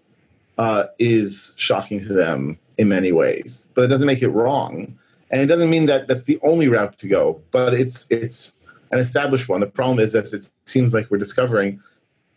[0.58, 3.68] uh, is shocking to them in many ways.
[3.74, 4.98] But it doesn't make it wrong,
[5.34, 7.42] and it doesn't mean that that's the only route to go.
[7.52, 8.54] But it's it's
[8.92, 9.62] an established one.
[9.62, 11.82] The problem is that it seems like we're discovering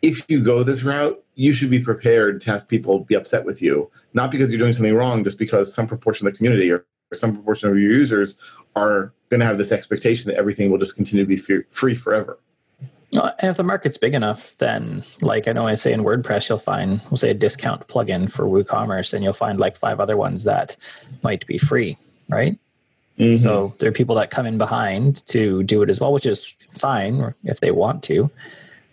[0.03, 3.61] if you go this route, you should be prepared to have people be upset with
[3.61, 6.86] you, not because you're doing something wrong, just because some proportion of the community or,
[7.11, 8.36] or some proportion of your users
[8.74, 11.94] are going to have this expectation that everything will just continue to be free, free
[11.94, 12.38] forever.
[13.16, 16.49] Uh, and if the market's big enough, then like I know I say in WordPress,
[16.49, 20.16] you'll find we'll say a discount plugin for WooCommerce, and you'll find like five other
[20.16, 20.76] ones that
[21.22, 21.97] might be free,
[22.28, 22.59] right?
[23.19, 23.39] Mm-hmm.
[23.39, 26.55] So there are people that come in behind to do it as well, which is
[26.73, 28.31] fine if they want to.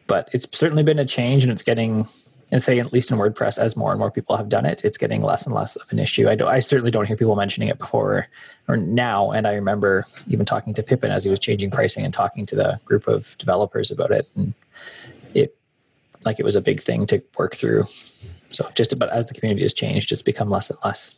[0.07, 2.07] But it's certainly been a change, and it's getting,
[2.51, 4.97] and say at least in WordPress, as more and more people have done it, it's
[4.97, 6.27] getting less and less of an issue.
[6.27, 8.27] I, I certainly don't hear people mentioning it before
[8.67, 9.31] or now.
[9.31, 12.55] And I remember even talking to Pippin as he was changing pricing and talking to
[12.55, 14.53] the group of developers about it, and
[15.33, 15.55] it
[16.25, 17.85] like it was a big thing to work through.
[18.49, 21.15] So just about as the community has changed, it's become less and less.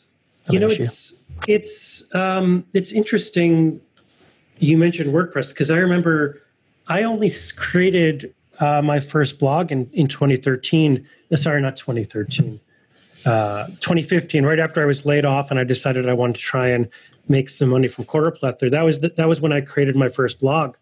[0.49, 0.83] you know, issue.
[0.83, 1.13] it's
[1.47, 3.81] it's um, it's interesting.
[4.57, 6.41] You mentioned WordPress because I remember
[6.87, 11.07] I only created uh, my first blog in in 2013.
[11.31, 12.59] Uh, sorry, not 2013.
[13.25, 16.67] Uh, 2015, right after I was laid off, and I decided I wanted to try
[16.67, 16.87] and
[17.27, 18.69] make some money from Choroplethr.
[18.69, 20.75] That was the, that was when I created my first blog,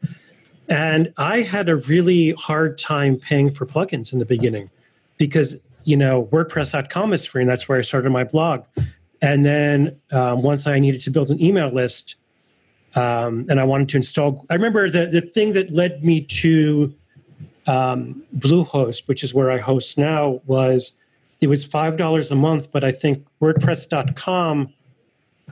[0.67, 4.69] and I had a really hard time paying for plugins in the beginning
[5.17, 8.65] because you know WordPress.com is free, and that's where I started my blog.
[9.24, 12.15] And then um, once I needed to build an email list
[12.93, 16.93] um, and I wanted to install, I remember the, the thing that led me to
[17.65, 20.97] um, Bluehost, which is where I host now, was
[21.39, 24.74] it was $5 a month, but I think WordPress.com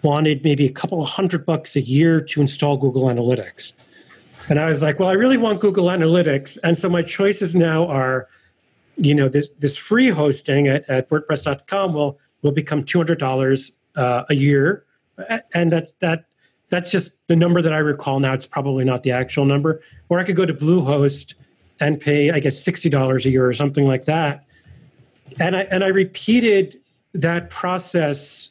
[0.03, 3.71] wanted maybe a couple of hundred bucks a year to install Google Analytics.
[4.49, 6.57] And I was like, well, I really want Google Analytics.
[6.61, 8.27] And so my choices now are,
[8.97, 13.71] you know, this, this free hosting at, at WordPress.com will will become two hundred dollars
[13.95, 14.85] uh, a year,
[15.53, 16.25] and that's that.
[16.69, 18.33] That's just the number that I recall now.
[18.33, 19.81] It's probably not the actual number.
[20.07, 21.33] Or I could go to Bluehost
[21.81, 24.45] and pay, I guess, sixty dollars a year or something like that.
[25.39, 26.79] And I and I repeated
[27.13, 28.49] that process.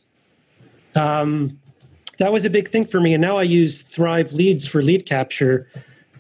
[0.95, 1.59] Um,
[2.19, 3.15] that was a big thing for me.
[3.15, 5.67] And now I use Thrive Leads for lead capture.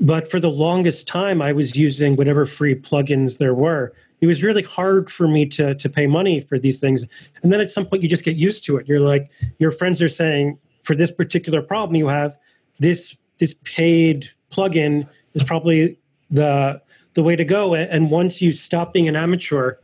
[0.00, 4.42] But for the longest time, I was using whatever free plugins there were it was
[4.42, 7.04] really hard for me to to pay money for these things.
[7.42, 8.88] And then at some point you just get used to it.
[8.88, 12.36] You're like your friends are saying for this particular problem you have
[12.78, 15.98] this this paid plugin is probably
[16.30, 16.80] the
[17.14, 17.74] the way to go.
[17.74, 19.76] And once you stop being an amateur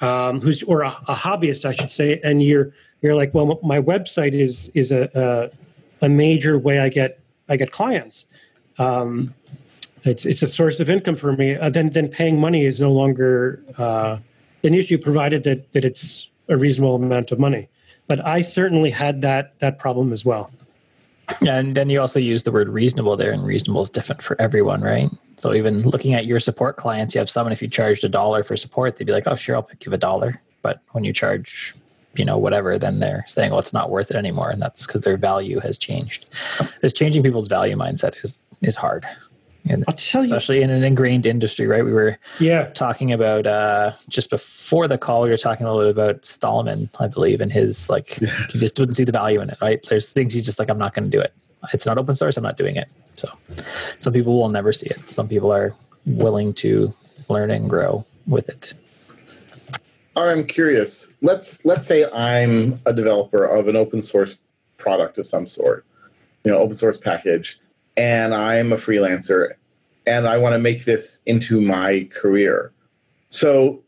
[0.00, 2.70] um, who's or a, a, hobbyist i should say and you're
[3.00, 5.08] you're like well my website is is a
[6.02, 7.18] a, a major way i get
[7.48, 8.26] i get clients.
[8.78, 9.34] Um,
[10.06, 11.56] it's it's a source of income for me.
[11.56, 14.18] Uh, then then paying money is no longer uh,
[14.62, 17.68] an issue, provided that that it's a reasonable amount of money.
[18.08, 20.50] But I certainly had that that problem as well.
[21.40, 24.40] Yeah, and then you also use the word reasonable there, and reasonable is different for
[24.40, 25.10] everyone, right?
[25.36, 28.44] So even looking at your support clients, you have someone if you charged a dollar
[28.44, 31.74] for support, they'd be like, "Oh, sure, I'll give a dollar." But when you charge,
[32.14, 35.00] you know, whatever, then they're saying, "Well, it's not worth it anymore," and that's because
[35.00, 36.26] their value has changed.
[36.58, 39.04] Because changing people's value mindset is is hard.
[39.68, 40.62] And especially you.
[40.62, 41.84] in an ingrained industry, right?
[41.84, 45.22] We were yeah talking about uh, just before the call.
[45.22, 48.52] We were talking a little bit about Stallman, I believe, and his like yes.
[48.52, 49.58] he just didn't see the value in it.
[49.60, 49.84] Right?
[49.88, 51.32] There's things he's just like, I'm not going to do it.
[51.72, 52.36] It's not open source.
[52.36, 52.90] I'm not doing it.
[53.14, 53.28] So
[53.98, 55.00] some people will never see it.
[55.12, 56.92] Some people are willing to
[57.28, 58.74] learn and grow with it.
[60.16, 61.12] I'm curious.
[61.20, 64.36] Let's let's say I'm a developer of an open source
[64.78, 65.84] product of some sort,
[66.44, 67.60] you know, open source package
[67.96, 69.54] and I'm a freelancer
[70.06, 72.72] and I want to make this into my career.
[73.28, 73.82] So,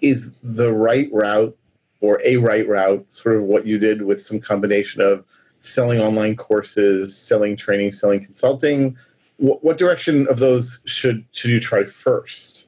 [0.00, 1.56] is the right route
[2.00, 5.24] or a right route sort of what you did with some combination of
[5.60, 8.96] selling online courses, selling training, selling consulting?
[9.38, 12.66] What, what direction of those should should you try first?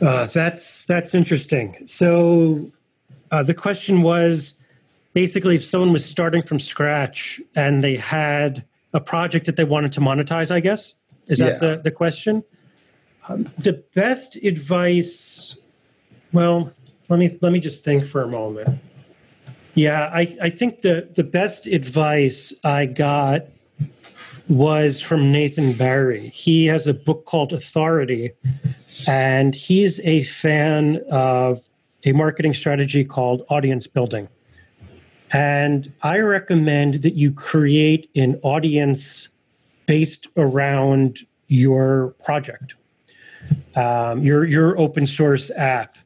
[0.00, 1.84] Uh, that's that's interesting.
[1.86, 2.70] So,
[3.30, 4.54] uh, the question was
[5.12, 9.92] basically if someone was starting from scratch and they had a project that they wanted
[9.92, 10.94] to monetize, I guess.
[11.26, 11.58] Is that yeah.
[11.76, 12.42] the, the question?
[13.28, 15.56] Um, the best advice,
[16.32, 16.72] well,
[17.08, 18.80] let me let me just think for a moment.
[19.74, 23.46] Yeah, I, I think the the best advice I got
[24.48, 26.30] was from Nathan Barry.
[26.30, 28.32] He has a book called Authority,
[29.06, 31.62] and he's a fan of
[32.04, 34.28] a marketing strategy called audience building.
[35.32, 39.28] And I recommend that you create an audience
[39.86, 42.74] based around your project,
[43.76, 45.96] um, your your open source app.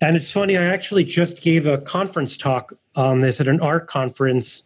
[0.00, 3.80] And it's funny, I actually just gave a conference talk on this at an R
[3.80, 4.62] conference,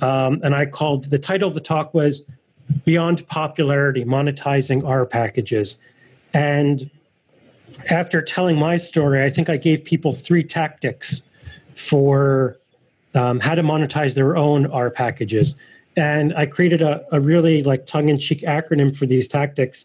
[0.00, 2.26] um, and I called the title of the talk was
[2.84, 5.76] "Beyond Popularity: Monetizing R packages."
[6.34, 6.90] And
[7.90, 11.22] after telling my story, I think I gave people three tactics
[11.74, 12.56] for
[13.14, 15.56] um, how to monetize their own R packages.
[15.96, 19.84] And I created a, a really like tongue-in-cheek acronym for these tactics.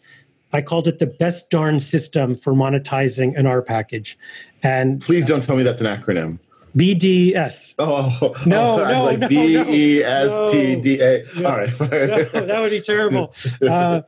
[0.52, 4.18] I called it the best darn system for monetizing an R package.
[4.62, 6.38] And Please don't tell me that's an acronym.
[6.76, 7.74] BDS.
[7.78, 11.24] Oh No, I was no, like no, B E S T D A.
[11.36, 11.48] No.
[11.48, 11.80] All right.
[11.80, 13.34] No, that would be terrible.
[13.62, 14.02] Uh,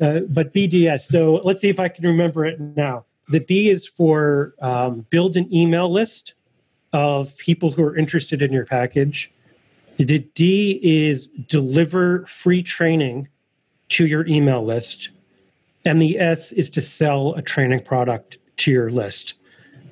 [0.00, 1.02] uh, but BDS.
[1.02, 3.04] So let's see if I can remember it now.
[3.28, 6.34] The B is for um, build an email list
[6.94, 9.30] of people who are interested in your package.
[9.98, 13.28] The D is deliver free training
[13.90, 15.10] to your email list.
[15.84, 19.34] And the S is to sell a training product to your list.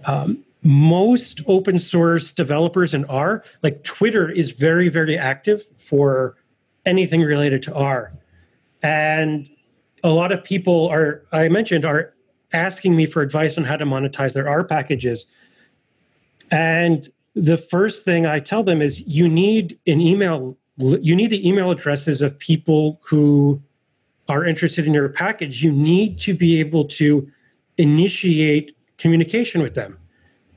[0.06, 6.36] Um, most open source developers in R, like Twitter, is very, very active for
[6.86, 8.12] anything related to R.
[8.80, 9.50] And
[10.04, 12.14] a lot of people are, I mentioned, are
[12.52, 15.26] asking me for advice on how to monetize their R packages.
[16.52, 21.46] And the first thing I tell them is you need an email, you need the
[21.48, 23.60] email addresses of people who
[24.28, 25.64] are interested in your package.
[25.64, 27.28] You need to be able to
[27.78, 29.98] initiate communication with them.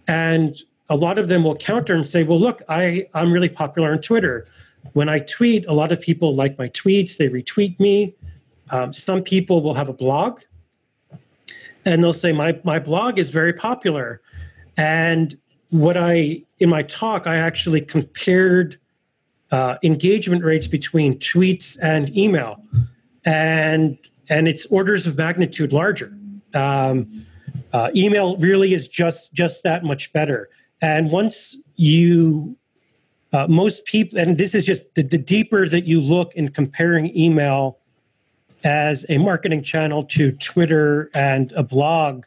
[0.07, 3.91] And a lot of them will counter and say, well, look, I, I'm really popular
[3.91, 4.47] on Twitter.
[4.93, 8.13] When I tweet, a lot of people like my tweets, they retweet me.
[8.69, 10.41] Um, some people will have a blog
[11.85, 14.21] and they'll say, my, my blog is very popular.
[14.77, 15.37] And
[15.79, 18.79] what I, in my talk, I actually compared
[19.51, 22.63] uh, engagement rates between tweets and email.
[23.23, 23.97] And,
[24.29, 26.13] and it's orders of magnitude larger.
[26.53, 27.25] Um,
[27.73, 30.49] uh, email really is just just that much better.
[30.81, 32.55] And once you,
[33.33, 37.15] uh, most people, and this is just the, the deeper that you look in comparing
[37.17, 37.79] email
[38.63, 42.25] as a marketing channel to Twitter and a blog,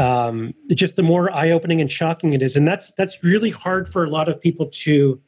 [0.00, 2.56] um, just the more eye-opening and shocking it is.
[2.56, 5.20] And that's that's really hard for a lot of people to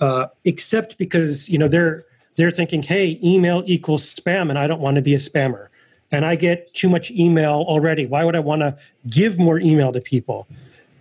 [0.00, 2.04] uh, accept because you know they're
[2.36, 5.68] they're thinking, hey, email equals spam, and I don't want to be a spammer
[6.10, 8.06] and I get too much email already.
[8.06, 8.76] Why would I want to
[9.08, 10.46] give more email to people?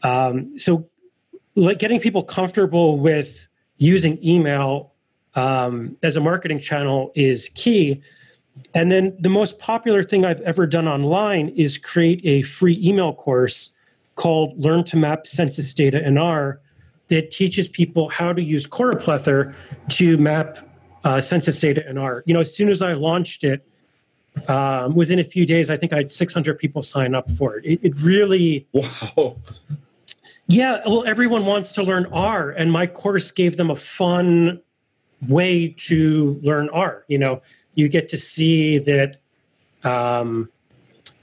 [0.04, 0.88] Um, so,
[1.56, 3.48] like getting people comfortable with
[3.78, 4.94] using email
[5.36, 8.02] um, as a marketing channel is key.
[8.74, 13.14] And then the most popular thing I've ever done online is create a free email
[13.14, 13.72] course
[14.16, 16.60] called Learn to Map Census Data in R
[17.10, 19.54] that teaches people how to use Choroplethr
[19.90, 20.60] to map
[21.04, 22.24] uh, census data in R.
[22.26, 23.66] You know, as soon as I launched it,
[24.48, 27.66] um, within a few days, I think I had 600 people sign up for it.
[27.66, 29.38] It, it really, Wow.
[30.48, 30.82] yeah.
[30.86, 34.60] Well, everyone wants to learn R, and my course gave them a fun
[35.28, 37.06] way to learn R.
[37.08, 37.42] You know,
[37.76, 39.18] you get to see that,
[39.84, 40.50] um,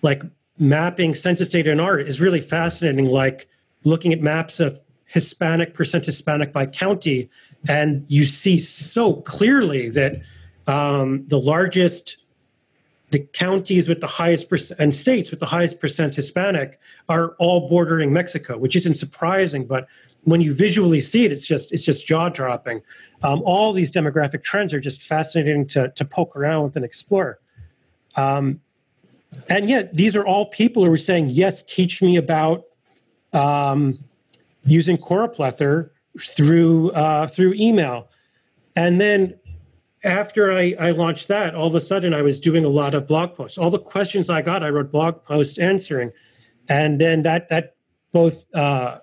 [0.02, 0.22] like
[0.58, 3.06] mapping census data in R is really fascinating.
[3.06, 3.48] Like
[3.84, 7.28] looking at maps of Hispanic percent Hispanic by county,
[7.68, 10.22] and you see so clearly that
[10.66, 12.18] um, the largest
[13.10, 16.80] the counties with the highest percent and states with the highest percent Hispanic
[17.10, 19.86] are all bordering Mexico, which isn't surprising, but
[20.24, 22.82] when you visually see it, it's just it's just jaw dropping.
[23.22, 27.40] Um, all these demographic trends are just fascinating to to poke around with and explore.
[28.16, 28.60] Um,
[29.48, 32.64] and yet, these are all people who are saying, "Yes, teach me about
[33.32, 33.98] um,
[34.64, 38.08] using Choroplethr through uh, through email."
[38.76, 39.34] And then
[40.04, 43.06] after I, I launched that, all of a sudden I was doing a lot of
[43.06, 43.58] blog posts.
[43.58, 46.12] All the questions I got, I wrote blog posts answering,
[46.68, 47.74] and then that that
[48.12, 48.98] both uh,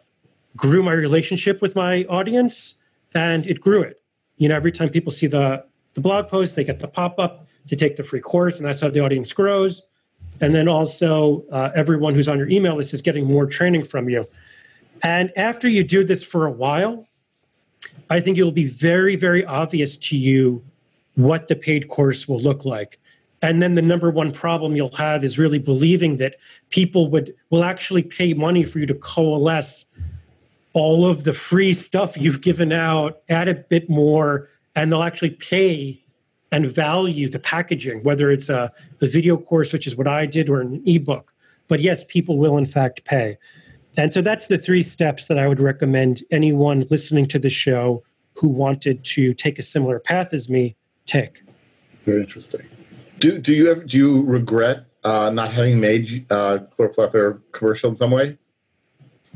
[0.55, 2.75] grew my relationship with my audience
[3.13, 4.01] and it grew it.
[4.37, 7.47] You know, every time people see the the blog post, they get the pop up
[7.67, 9.81] to take the free course, and that's how the audience grows.
[10.41, 14.07] And then also, uh, everyone who's on your email list is getting more training from
[14.09, 14.27] you.
[15.03, 17.07] And after you do this for a while,
[18.09, 20.63] I think it will be very, very obvious to you
[21.15, 22.99] what the paid course will look like.
[23.41, 26.35] And then the number one problem you'll have is really believing that
[26.69, 29.85] people would will actually pay money for you to coalesce
[30.79, 35.31] all of the free stuff you've given out, add a bit more, and they'll actually
[35.31, 36.01] pay
[36.53, 38.71] and value the packaging, whether it's a,
[39.01, 41.33] a video course, which is what I did, or an ebook.
[41.67, 43.37] But yes, people will in fact pay.
[43.97, 48.01] And so that's the three steps that I would recommend anyone listening to the show
[48.35, 51.43] who wanted to take a similar path as me take.
[52.05, 52.61] Very interesting.
[53.19, 56.59] Do do you ever do you regret uh, not having made uh,
[57.51, 58.37] commercial in some way?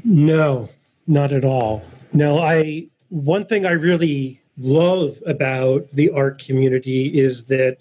[0.06, 0.70] No,
[1.08, 1.84] not at all.
[2.14, 7.78] No, I one thing I really love about the R community is that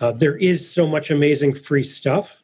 [0.00, 2.42] uh, there is so much amazing free stuff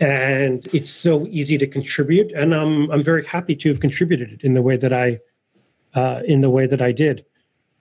[0.00, 4.52] and it's so easy to contribute and i'm i'm very happy to have contributed in
[4.52, 5.18] the way that i
[5.94, 7.24] uh, in the way that i did.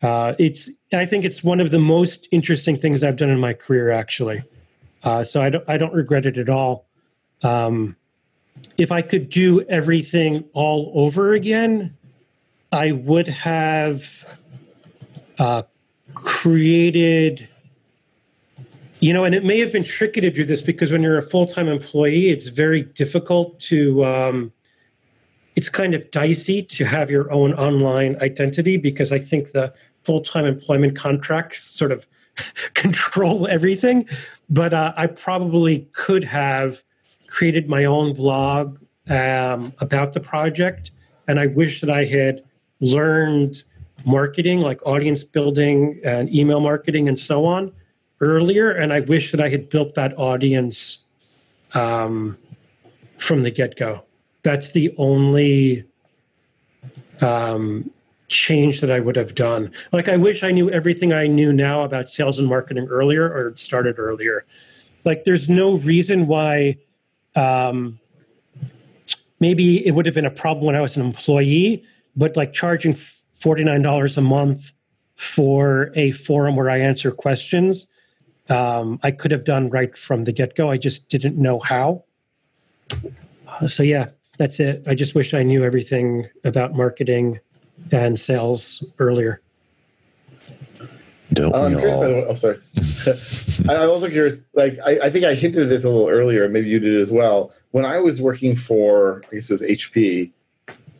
[0.01, 3.53] Uh, it's i think it's one of the most interesting things i've done in my
[3.53, 4.43] career actually.
[5.03, 6.87] Uh, so I don't, I don't regret it at all.
[7.43, 7.95] Um,
[8.77, 11.95] if i could do everything all over again
[12.71, 14.25] i would have
[15.39, 15.63] uh,
[16.13, 17.47] created
[19.05, 21.21] you know, and it may have been tricky to do this because when you're a
[21.21, 24.51] full time employee, it's very difficult to, um,
[25.55, 30.21] it's kind of dicey to have your own online identity because I think the full
[30.21, 32.07] time employment contracts sort of
[32.73, 34.07] control everything.
[34.49, 36.81] But uh, I probably could have
[37.35, 38.79] created my own blog
[39.09, 40.91] um, about the project.
[41.27, 42.41] And I wish that I had
[42.79, 43.61] learned
[44.05, 47.73] marketing, like audience building and email marketing and so on
[48.21, 50.99] earlier, and I wish that I had built that audience
[51.73, 52.37] um,
[53.17, 54.03] from the get go.
[54.43, 55.83] That's the only
[57.19, 57.91] um,
[58.29, 59.73] change that I would have done.
[59.91, 63.53] Like, I wish I knew everything I knew now about sales and marketing earlier or
[63.57, 64.45] started earlier.
[65.03, 66.77] Like, there's no reason why.
[67.35, 67.99] Um,
[69.39, 71.83] maybe it would have been a problem when I was an employee,
[72.15, 74.71] but like charging $49 a month
[75.15, 77.87] for a forum where I answer questions
[78.49, 80.69] um, I could have done right from the get go.
[80.69, 82.03] I just didn't know how.
[83.47, 84.83] Uh, so, yeah, that's it.
[84.87, 87.39] I just wish I knew everything about marketing
[87.91, 89.41] and sales earlier.
[91.33, 92.01] Don't I'm we curious, all?
[92.01, 92.59] way, oh, sorry.
[93.69, 94.41] I- I'm also curious.
[94.53, 97.11] Like, I, I think I hinted at this a little earlier, maybe you did as
[97.11, 97.51] well.
[97.71, 100.31] When I was working for, I guess it was HP,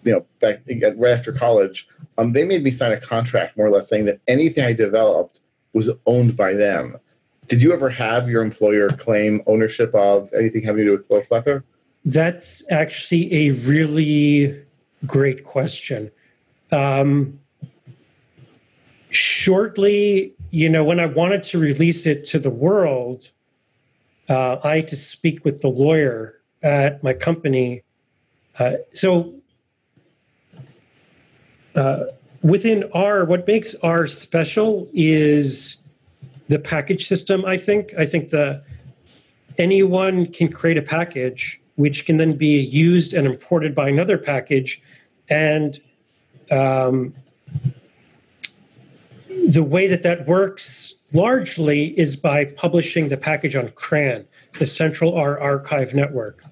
[0.04, 0.62] you know, back
[0.98, 4.20] right after college, um, they made me sign a contract, more or less, saying that
[4.28, 5.40] anything I developed
[5.74, 6.98] was owned by them.
[7.48, 11.64] Did you ever have your employer claim ownership of anything having to do with Choroplethr?
[12.04, 14.64] That's actually a really
[15.06, 16.12] great question.
[16.72, 17.40] Um,
[19.16, 23.32] shortly, you know, when I wanted to release it to the world,
[24.30, 27.84] uh, I had to speak with the lawyer at my company.
[28.58, 29.36] Uh, so,
[31.76, 32.06] uh,
[32.42, 35.78] within R, what makes R special is
[36.48, 37.46] the package system.
[37.46, 37.94] I think.
[37.98, 38.64] I think the
[39.58, 44.82] anyone can create a package which can then be used and imported by another package,
[45.30, 45.80] and
[46.52, 47.14] um,
[49.48, 54.26] the way that that works largely is by publishing the package on CRAN,
[54.60, 56.44] the Central R Archive Network.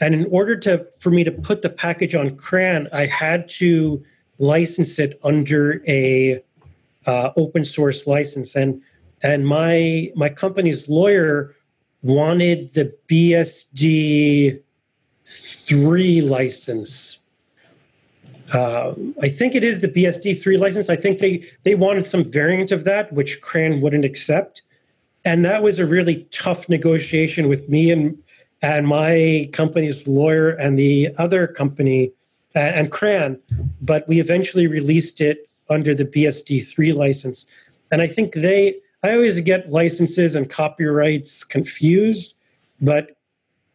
[0.00, 4.04] And in order to for me to put the package on CRAN, I had to
[4.38, 6.42] license it under a
[7.06, 8.54] uh, open source license.
[8.54, 8.82] And
[9.22, 11.54] and my my company's lawyer
[12.02, 14.60] wanted the BSD
[15.24, 17.23] three license.
[18.54, 20.88] Um, I think it is the BSD three license.
[20.88, 24.62] I think they they wanted some variant of that, which CRAN wouldn't accept,
[25.24, 28.16] and that was a really tough negotiation with me and
[28.62, 32.12] and my company's lawyer and the other company
[32.54, 33.40] uh, and CRAN.
[33.82, 37.46] But we eventually released it under the BSD three license,
[37.90, 38.76] and I think they.
[39.02, 42.36] I always get licenses and copyrights confused,
[42.80, 43.10] but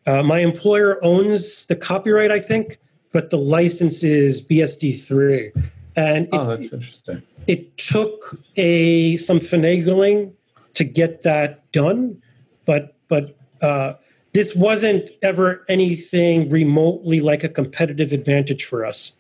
[0.08, 2.80] uh, my employer owns the copyright, I think,
[3.12, 5.52] but the license is BSD3.
[5.96, 7.22] And it, Oh, that's interesting.
[7.48, 10.34] it took a some finagling
[10.76, 12.22] to get that done,
[12.66, 13.94] but but uh,
[14.34, 19.14] this wasn't ever anything remotely like a competitive advantage for us.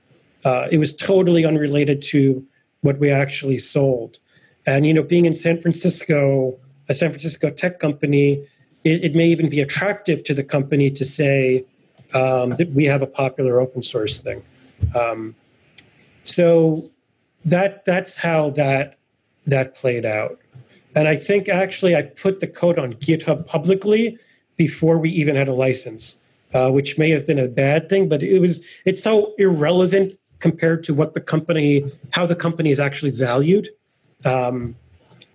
[0.46, 2.46] Uh, it was totally unrelated to
[2.82, 4.20] what we actually sold.
[4.66, 8.46] And you know, being in San Francisco, a San Francisco tech company,
[8.84, 11.66] it, it may even be attractive to the company to say
[12.14, 14.43] um, that we have a popular open source thing.
[14.95, 15.36] Um,
[16.24, 16.89] so
[17.45, 18.97] that that's how that
[19.45, 20.39] that played out.
[20.95, 24.18] And I think actually I put the code on GitHub publicly
[24.57, 26.22] before we even had a license,
[26.53, 30.84] uh, which may have been a bad thing, but it was it's so irrelevant compared
[30.86, 33.70] to what the company, how the company is actually valued.
[34.26, 34.76] Um,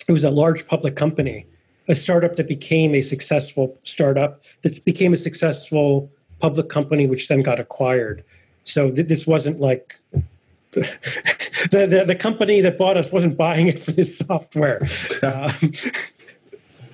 [0.09, 1.47] it was a large public company,
[1.89, 6.11] a startup that became a successful startup that became a successful
[6.45, 8.23] public company, which then got acquired.
[8.65, 9.99] So th- this wasn't like
[10.73, 10.87] the,
[11.71, 14.87] the, the company that bought us wasn't buying it for this software.
[15.23, 15.73] Um,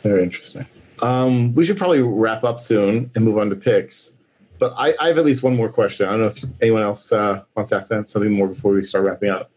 [0.02, 0.66] Very interesting.
[1.02, 4.16] Um, we should probably wrap up soon and move on to picks.
[4.58, 6.06] But I, I have at least one more question.
[6.06, 8.84] I don't know if anyone else uh, wants to ask them something more before we
[8.84, 9.50] start wrapping up.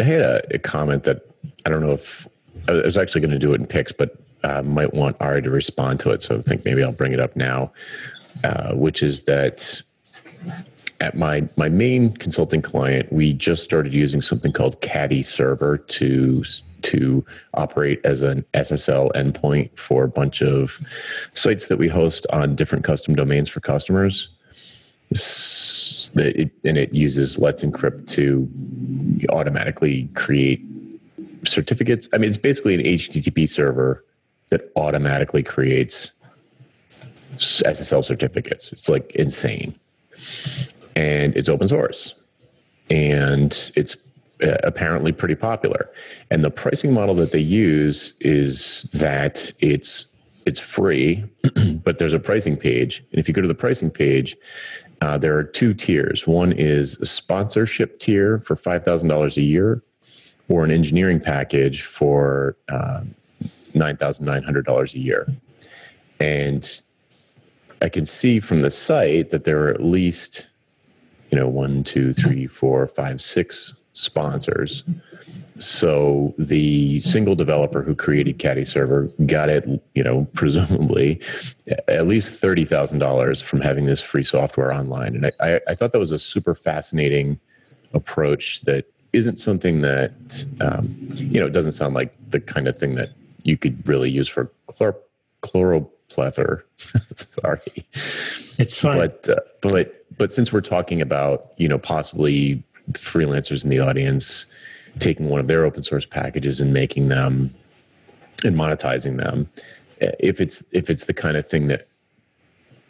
[0.00, 1.24] I had a, a comment that
[1.64, 2.26] I don't know if
[2.68, 5.50] I was actually going to do it in picks, but uh, might want Ari to
[5.50, 6.20] respond to it.
[6.20, 7.72] So I think maybe I'll bring it up now,
[8.42, 9.82] uh, which is that
[11.00, 16.44] at my my main consulting client, we just started using something called Caddy Server to
[16.82, 17.24] to
[17.54, 20.80] operate as an SSL endpoint for a bunch of
[21.32, 24.28] sites that we host on different custom domains for customers.
[26.16, 28.48] It, and it uses Let's Encrypt to
[29.30, 30.62] automatically create
[31.44, 32.08] certificates.
[32.12, 34.04] I mean, it's basically an HTTP server
[34.50, 36.12] that automatically creates
[37.38, 38.72] SSL certificates.
[38.72, 39.78] It's like insane.
[40.96, 42.14] And it's open source.
[42.90, 43.96] And it's
[44.42, 45.90] uh, apparently pretty popular.
[46.30, 50.06] And the pricing model that they use is that it's
[50.46, 51.24] it's free,
[51.84, 53.02] but there's a pricing page.
[53.10, 54.36] And if you go to the pricing page,
[55.00, 56.26] uh, there are two tiers.
[56.26, 59.82] One is a sponsorship tier for five thousand dollars a year,
[60.48, 63.02] or an engineering package for uh,
[63.72, 65.26] nine thousand nine hundred dollars a year.
[66.20, 66.82] And
[67.84, 70.48] I can see from the site that there are at least,
[71.30, 74.82] you know, one, two, three, four, five, six sponsors.
[75.58, 81.20] So the single developer who created Caddy Server got it, you know, presumably
[81.86, 85.92] at least thirty thousand dollars from having this free software online, and I, I, thought
[85.92, 87.38] that was a super fascinating
[87.92, 92.78] approach that isn't something that um, you know it doesn't sound like the kind of
[92.78, 93.10] thing that
[93.42, 94.96] you could really use for chlor-
[96.14, 96.62] choroplethr.
[97.16, 97.60] Sorry,
[98.58, 98.96] it's fine.
[98.96, 102.62] But uh, but but since we're talking about you know possibly
[102.92, 104.46] freelancers in the audience
[104.98, 107.50] taking one of their open source packages and making them
[108.44, 109.48] and monetizing them
[110.00, 111.86] if it's if it's the kind of thing that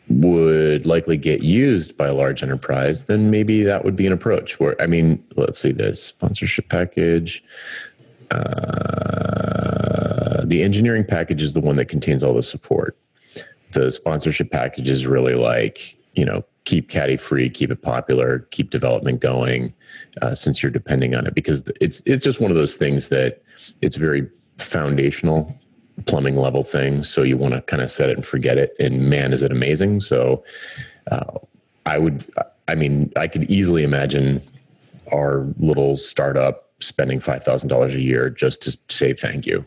[0.09, 4.61] would likely get used by a large enterprise then maybe that would be an approach
[4.61, 7.43] where i mean let's see this sponsorship package
[8.31, 12.99] uh, the engineering package is the one that contains all the support
[13.75, 18.71] the sponsorship package is really like you know keep caddy free keep it popular keep
[18.71, 19.75] development going
[20.23, 21.35] uh, since you're depending on it.
[21.35, 23.43] Because it's it's just one of those things that
[23.83, 25.55] it's very foundational
[26.07, 27.03] plumbing level thing.
[27.03, 28.73] So you want to kind of set it and forget it.
[28.81, 30.01] And man is it amazing.
[30.01, 30.45] So
[31.11, 31.39] uh,
[31.87, 32.25] i would
[32.67, 34.41] i mean i could easily imagine
[35.13, 39.67] our little startup spending $5000 a year just to say thank you.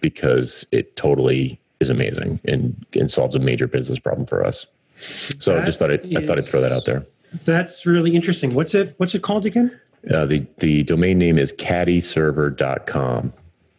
[0.00, 4.66] Because it totally is amazing and, and solves a major business problem for us
[5.00, 7.06] so I just thought it, I thought I'd throw that out there.
[7.44, 8.54] That's really interesting.
[8.54, 9.78] What's it What's it called again?
[10.10, 13.32] Uh, the the domain name is caddyserver.com.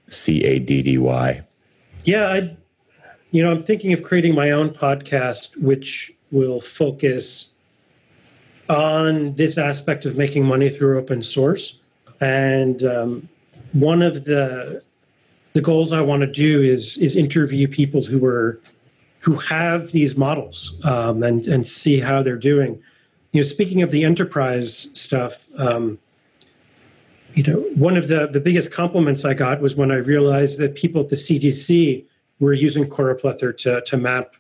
[0.08, 1.44] C A D D Y.
[2.06, 2.58] Yeah, I
[3.32, 7.52] you know, I'm thinking of creating my own podcast which will focus
[8.70, 11.80] on this aspect of making money through open source.
[12.20, 13.30] And um,
[13.74, 14.82] one of the
[15.54, 18.60] the goals I want to do is is interview people who are
[19.20, 22.82] who have these models um, and and see how they're doing.
[23.32, 26.00] You know, speaking of the enterprise stuff, um,
[27.34, 30.76] you know, one of the the biggest compliments I got was when I realized that
[30.76, 32.06] people at the CDC
[32.40, 34.36] were using Choroplethr to to map,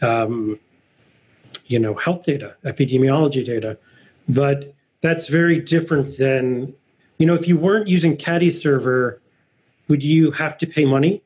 [0.00, 0.58] um,
[1.66, 3.76] you know, health data, epidemiology data,
[4.28, 6.74] but that's very different than,
[7.18, 9.20] you know, if you weren't using Caddy Server,
[9.88, 11.22] would you have to pay money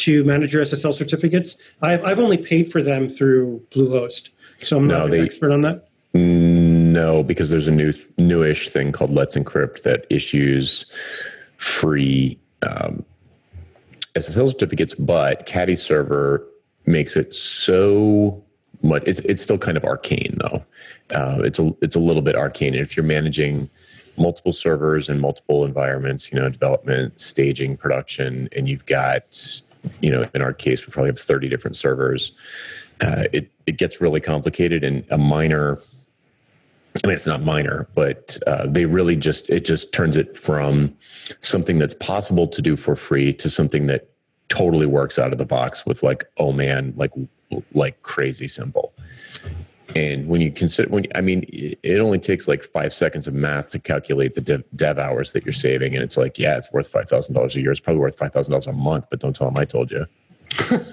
[0.00, 1.60] to manage your SSL certificates.
[1.82, 5.60] I've, I've only paid for them through Bluehost, so I'm not no, an expert on
[5.62, 5.88] that.
[6.14, 10.86] No, because there's a new newish thing called Let's Encrypt that issues
[11.58, 13.04] free um,
[14.14, 16.44] SSL certificates, but Caddy Server
[16.86, 18.42] makes it so
[18.82, 19.04] much.
[19.06, 20.64] It's it's still kind of arcane though.
[21.10, 22.74] Uh, it's a it's a little bit arcane.
[22.74, 23.68] if you're managing
[24.20, 29.62] multiple servers and multiple environments, you know, development, staging, production, and you've got
[30.00, 32.32] you know, in our case, we probably have 30 different servers.
[33.00, 35.78] Uh, it, it gets really complicated and a minor,
[37.02, 40.96] I mean, it's not minor, but uh, they really just, it just turns it from
[41.38, 44.08] something that's possible to do for free to something that
[44.48, 47.12] totally works out of the box with like, oh man, like,
[47.72, 48.92] like crazy simple.
[49.96, 53.70] And when you consider, when I mean, it only takes like five seconds of math
[53.70, 56.88] to calculate the dev, dev hours that you're saving, and it's like, yeah, it's worth
[56.88, 57.72] five thousand dollars a year.
[57.72, 60.06] It's probably worth five thousand dollars a month, but don't tell them I told you.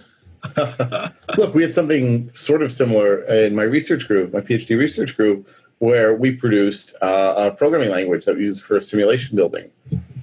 [1.38, 5.48] Look, we had something sort of similar in my research group, my PhD research group,
[5.80, 9.70] where we produced uh, a programming language that we used for simulation building.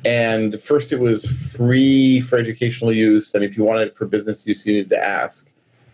[0.04, 4.46] And first, it was free for educational use, and if you wanted it for business
[4.46, 5.50] use, you needed to ask.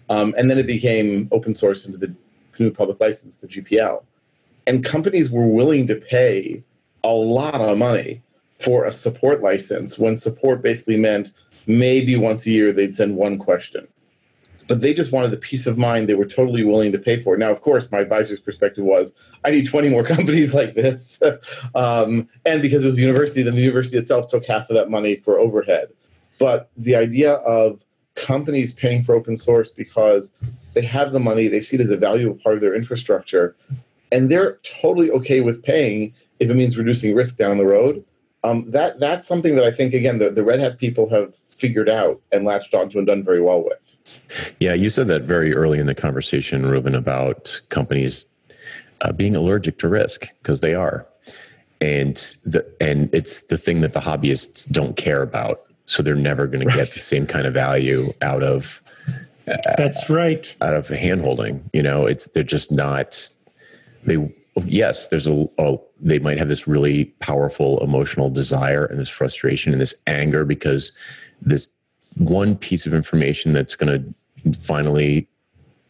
[0.08, 2.12] Um, and then it became open source into the
[2.60, 4.04] GNU public license, the GPL.
[4.66, 6.62] And companies were willing to pay
[7.02, 8.22] a lot of money
[8.58, 11.32] for a support license when support basically meant
[11.66, 13.88] maybe once a year they'd send one question
[14.70, 17.36] but they just wanted the peace of mind they were totally willing to pay for.
[17.36, 19.12] Now, of course, my advisor's perspective was
[19.44, 21.20] I need 20 more companies like this.
[21.74, 24.88] um, and because it was a university, then the university itself took half of that
[24.88, 25.88] money for overhead.
[26.38, 27.84] But the idea of
[28.14, 30.32] companies paying for open source because
[30.74, 33.56] they have the money, they see it as a valuable part of their infrastructure,
[34.12, 38.04] and they're totally okay with paying if it means reducing risk down the road.
[38.42, 41.90] Um, that that's something that I think again the, the Red Hat people have figured
[41.90, 43.98] out and latched onto and done very well with.
[44.60, 48.24] Yeah, you said that very early in the conversation, Reuven, about companies
[49.02, 51.06] uh, being allergic to risk because they are,
[51.80, 55.62] and the and it's the thing that the hobbyists don't care about.
[55.84, 56.72] So they're never going right.
[56.72, 58.82] to get the same kind of value out of.
[59.76, 60.54] That's right.
[60.60, 63.30] Out of handholding, you know, it's they're just not.
[64.04, 64.16] They
[64.64, 69.72] yes, there's a, a, they might have this really powerful emotional desire and this frustration
[69.72, 70.92] and this anger because
[71.40, 71.68] this
[72.16, 75.28] one piece of information that's going to finally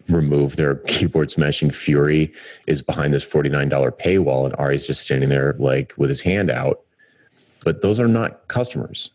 [0.08, 2.32] remove their keyboard smashing fury
[2.66, 6.80] is behind this $49 paywall and Ari's just standing there like with his hand out.
[7.64, 9.10] But those are not customers.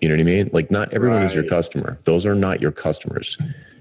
[0.00, 0.50] You know what I mean?
[0.52, 1.26] Like not everyone right.
[1.26, 1.98] is your customer.
[2.04, 3.36] Those are not your customers.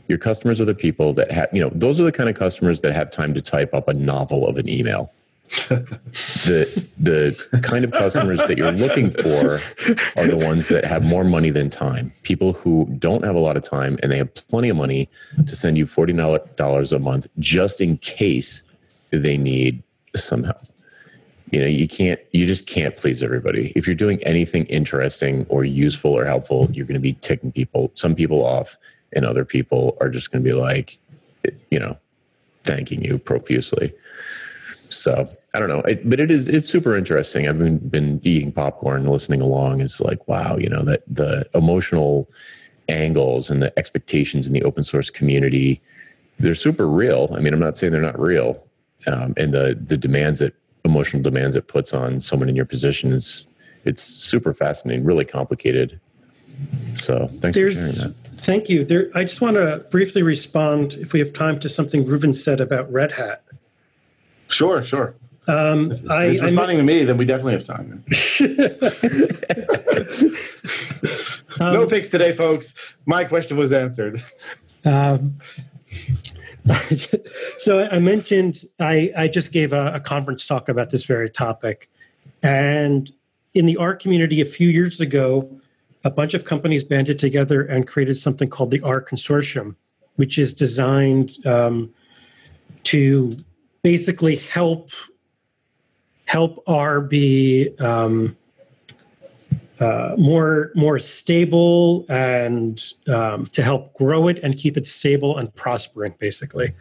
[0.08, 2.82] Your customers are the people that have, you know, those are the kind of customers
[2.82, 5.12] that have time to type up a novel of an email
[5.70, 9.60] the the kind of customers that you're looking for
[10.16, 12.14] are the ones that have more money than time.
[12.22, 15.10] People who don't have a lot of time and they have plenty of money
[15.48, 18.62] to send you forty dollars a month just in case
[19.10, 19.82] they need
[20.16, 20.62] some help.
[21.52, 23.74] You know, you can't you just can't please everybody.
[23.76, 27.92] If you're doing anything interesting or useful or helpful, you're going to be ticking people
[27.94, 28.78] some people off
[29.14, 31.00] and other people are just going to be like
[31.70, 31.98] you know,
[32.64, 33.94] thanking you profusely.
[34.90, 37.48] So I don't know, it, but it is it's super interesting.
[37.48, 39.82] I've been been eating popcorn, listening along.
[39.82, 42.30] It's like wow, you know that the emotional
[42.88, 45.80] angles and the expectations in the open source community
[46.40, 47.30] they're super real.
[47.36, 48.64] I mean, I'm not saying they're not real,
[49.08, 50.54] um, and the the demands that
[50.86, 53.46] emotional demands it puts on someone in your position is
[53.86, 56.00] it's super fascinating, really complicated.
[56.96, 58.40] So thanks There's, for sharing that.
[58.40, 58.86] Thank you.
[58.86, 62.62] There, I just want to briefly respond, if we have time, to something Reuven said
[62.62, 63.44] about Red Hat.
[64.48, 65.16] Sure, sure.
[65.48, 68.04] Um, if I, it's responding I, to me, then we definitely have time.
[71.60, 72.76] um, no picks today, folks.
[73.06, 74.24] My question was answered.
[74.86, 75.40] Um,
[77.58, 81.90] so I mentioned I, I just gave a, a, conference talk about this very topic,
[82.44, 83.12] and
[83.54, 85.60] in the R community a few years ago,
[86.04, 89.76] a bunch of companies banded together and created something called the R Consortium,
[90.16, 91.94] which is designed um,
[92.86, 93.36] to
[93.82, 94.92] basically help
[96.26, 98.38] help R be um,
[99.80, 105.54] uh, more more stable and um, to help grow it and keep it stable and
[105.56, 106.74] prospering, basically.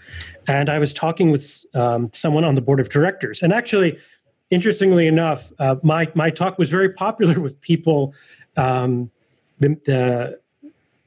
[0.46, 3.98] And I was talking with um, someone on the board of directors, and actually,
[4.50, 8.14] interestingly enough, uh, my my talk was very popular with people.
[8.56, 9.10] Um,
[9.60, 10.40] the, the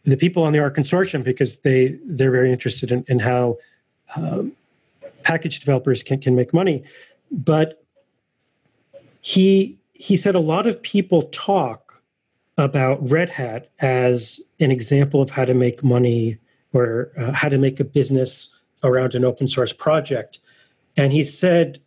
[0.05, 3.57] the people on the R consortium because they they're very interested in, in how
[4.15, 4.53] um,
[5.23, 6.83] package developers can, can make money.
[7.31, 7.83] But
[9.21, 11.80] he he said a lot of people talk
[12.57, 16.37] about Red Hat as an example of how to make money
[16.73, 20.39] or uh, how to make a business around an open source project.
[20.97, 21.81] And he said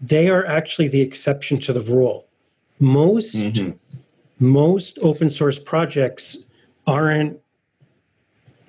[0.00, 2.26] they are actually the exception to the rule.
[2.80, 3.70] Most mm-hmm.
[4.38, 6.36] most open source projects
[6.86, 7.38] aren't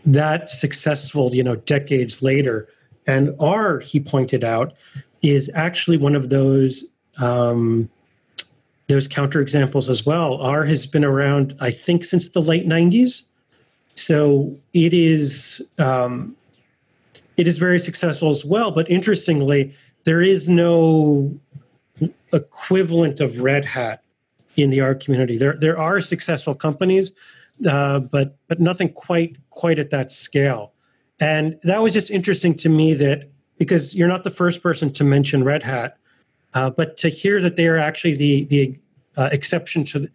[0.06, 2.68] that successful, you know, decades later
[3.08, 4.74] and R, he pointed out,
[5.22, 6.86] is actually one of those
[7.18, 7.90] um,
[8.88, 10.36] those counterexamples as well.
[10.42, 13.24] R has been around, I think, since the late '90s,
[13.96, 16.36] so it is um,
[17.38, 18.72] it is very successful as well.
[18.72, 21.40] But interestingly, there is no
[22.32, 24.04] equivalent of Red Hat
[24.56, 25.38] in the R community.
[25.38, 27.12] There there are successful companies,
[27.68, 30.74] uh, but but nothing quite quite at that scale.
[31.20, 35.04] And that was just interesting to me that because you're not the first person to
[35.04, 35.98] mention Red Hat,
[36.54, 38.80] uh, but to hear that they are actually the the
[39.16, 40.10] uh, exception to the,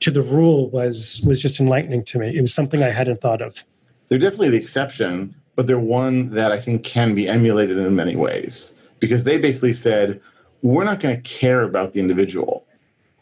[0.00, 2.36] to the rule was was just enlightening to me.
[2.36, 3.64] It was something I hadn't thought of.
[4.08, 8.16] They're definitely the exception, but they're one that I think can be emulated in many
[8.16, 10.20] ways because they basically said
[10.62, 12.66] we're not going to care about the individual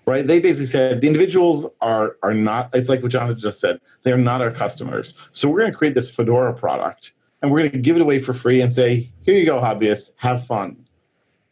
[0.06, 3.80] right they basically said the individuals are are not it's like what jonathan just said
[4.02, 7.70] they're not our customers so we're going to create this fedora product and we're going
[7.70, 10.76] to give it away for free and say here you go hobbyists have fun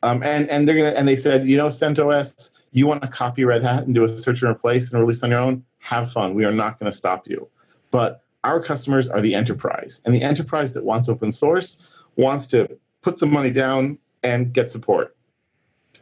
[0.02, 3.44] um, and and they're to and they said you know centos you want to copy
[3.44, 5.64] red hat and do a search and replace and release on your own?
[5.78, 6.34] Have fun.
[6.34, 7.48] We are not going to stop you.
[7.90, 11.82] But our customers are the enterprise and the enterprise that wants open source
[12.16, 15.16] wants to put some money down and get support.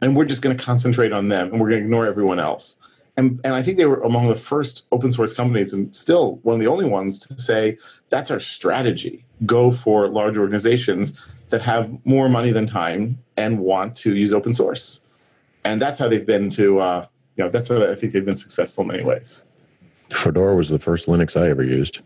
[0.01, 2.77] And we're just going to concentrate on them and we're going to ignore everyone else.
[3.17, 6.55] And, and i think they were among the first open source companies and still one
[6.55, 7.77] of the only ones to say
[8.09, 9.23] that's our strategy.
[9.45, 11.17] Go for large organizations
[11.49, 15.01] that have more money than time and want to use open source
[15.63, 18.35] and that's how they've been to uh, you know that's how i think they've been
[18.35, 19.43] successful in many ways
[20.11, 22.01] Fedora was the first Linux I ever used.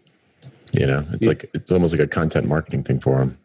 [0.79, 1.31] You know, it's Yeah.
[1.31, 3.37] like it's almost like a content marketing thing for them.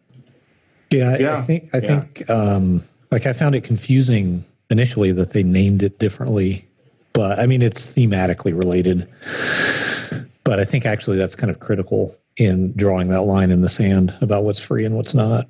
[0.93, 1.87] Yeah, I- I think I yeah.
[2.01, 6.69] think um, like I found it confusing initially that they named it differently,
[7.15, 9.09] but I mean it's thematically related.
[10.45, 14.15] But I think actually that's kind of critical in drawing that line in the sand
[14.21, 15.49] about what's free and what's not.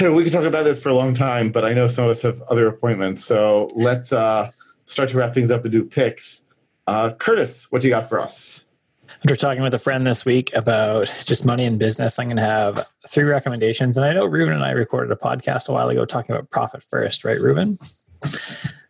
[0.00, 2.22] We could talk about this for a long time, but I know some of us
[2.22, 3.24] have other appointments.
[3.24, 4.50] So let's uh,
[4.86, 6.42] start to wrap things up and do picks.
[6.86, 8.64] Uh, Curtis, what do you got for us?
[9.22, 12.42] After talking with a friend this week about just money and business, I'm going to
[12.42, 13.96] have three recommendations.
[13.96, 16.82] And I know Reuven and I recorded a podcast a while ago talking about profit
[16.82, 17.78] first, right, Reuven?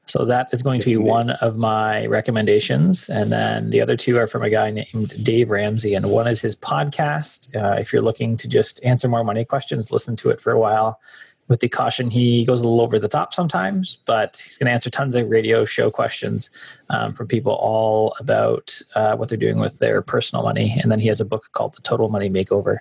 [0.06, 3.08] So that is going to be one of my recommendations.
[3.08, 5.94] And then the other two are from a guy named Dave Ramsey.
[5.94, 7.54] And one is his podcast.
[7.56, 10.58] Uh, if you're looking to just answer more money questions, listen to it for a
[10.58, 11.00] while.
[11.48, 14.72] With the caution, he goes a little over the top sometimes, but he's going to
[14.72, 16.48] answer tons of radio show questions
[16.88, 20.76] um, from people all about uh, what they're doing with their personal money.
[20.82, 22.78] And then he has a book called The Total Money Makeover,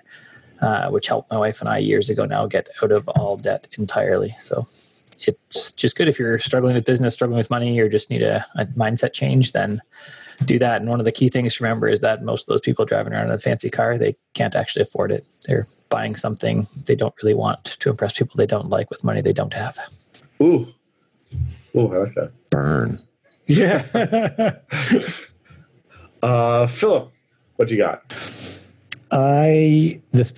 [0.62, 3.68] uh, which helped my wife and I years ago now get out of all debt
[3.76, 4.34] entirely.
[4.38, 4.66] So
[5.28, 8.44] it's just good if you're struggling with business, struggling with money, or just need a,
[8.56, 9.80] a mindset change, then
[10.44, 10.80] do that.
[10.80, 13.12] And one of the key things to remember is that most of those people driving
[13.12, 15.24] around in a fancy car, they can't actually afford it.
[15.46, 19.20] They're buying something they don't really want to impress people they don't like with money
[19.20, 19.78] they don't have.
[20.40, 20.66] Ooh,
[21.76, 22.32] ooh, I like that.
[22.50, 23.02] Burn.
[23.46, 24.56] Yeah.
[26.24, 27.12] Uh, Philip,
[27.56, 28.02] what you got?
[29.10, 30.32] I this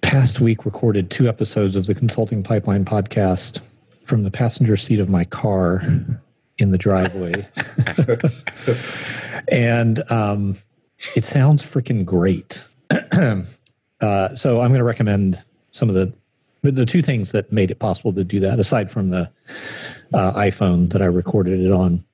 [0.00, 3.60] past week recorded two episodes of the Consulting Pipeline podcast
[4.04, 5.82] from the passenger seat of my car
[6.58, 7.46] in the driveway.
[9.48, 10.56] and um,
[11.16, 12.62] it sounds freaking great.
[12.90, 15.42] uh, so I'm going to recommend
[15.72, 16.12] some of the
[16.62, 19.28] the two things that made it possible to do that, aside from the
[20.14, 22.04] uh, iPhone that I recorded it on.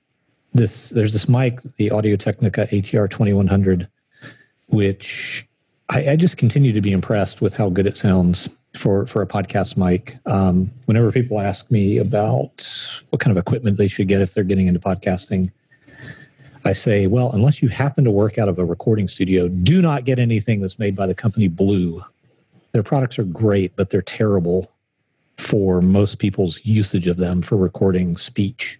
[0.55, 3.89] This there's this mic, the Audio Technica ATR 2100,
[4.69, 5.47] which
[5.91, 8.49] I, I just continue to be impressed with how good it sounds
[8.79, 10.17] for for a podcast mic.
[10.27, 12.67] Um, whenever people ask me about
[13.11, 15.51] what kind of equipment they should get if they're getting into podcasting,
[16.65, 20.05] I say, well, unless you happen to work out of a recording studio, do not
[20.05, 22.03] get anything that's made by the company Blue.
[22.73, 24.71] Their products are great, but they're terrible
[25.39, 28.79] for most people's usage of them for recording speech.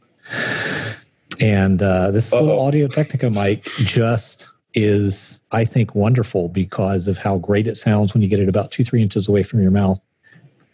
[1.41, 2.67] And uh, this little Uh-oh.
[2.67, 8.23] Audio Technica mic just is, I think, wonderful because of how great it sounds when
[8.23, 10.01] you get it about two, three inches away from your mouth.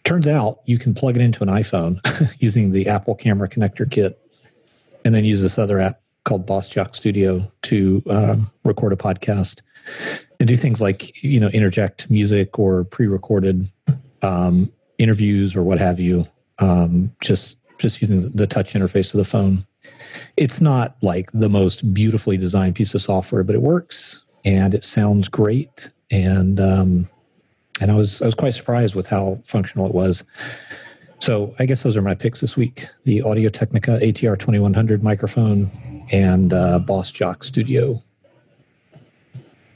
[0.03, 1.97] Turns out you can plug it into an iPhone
[2.39, 4.19] using the Apple Camera Connector Kit
[5.03, 9.61] and then use this other app called Bossjock Studio to um, record a podcast
[10.39, 13.69] and do things like, you know, interject music or pre recorded
[14.21, 16.27] um, interviews or what have you,
[16.59, 19.65] um, just, just using the touch interface of the phone
[20.37, 24.85] it's not like the most beautifully designed piece of software, but it works and it
[24.85, 25.89] sounds great.
[26.11, 27.09] And um,
[27.81, 30.23] and I was I was quite surprised with how functional it was.
[31.19, 35.69] So I guess those are my picks this week: the Audio Technica ATR 2100 microphone
[36.11, 38.01] and uh, Bossjock Studio.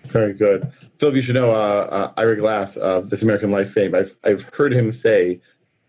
[0.05, 0.71] Very good.
[0.97, 3.93] Philip, you should know uh, uh, Ira Glass of This American Life fame.
[3.93, 5.39] I've, I've heard him say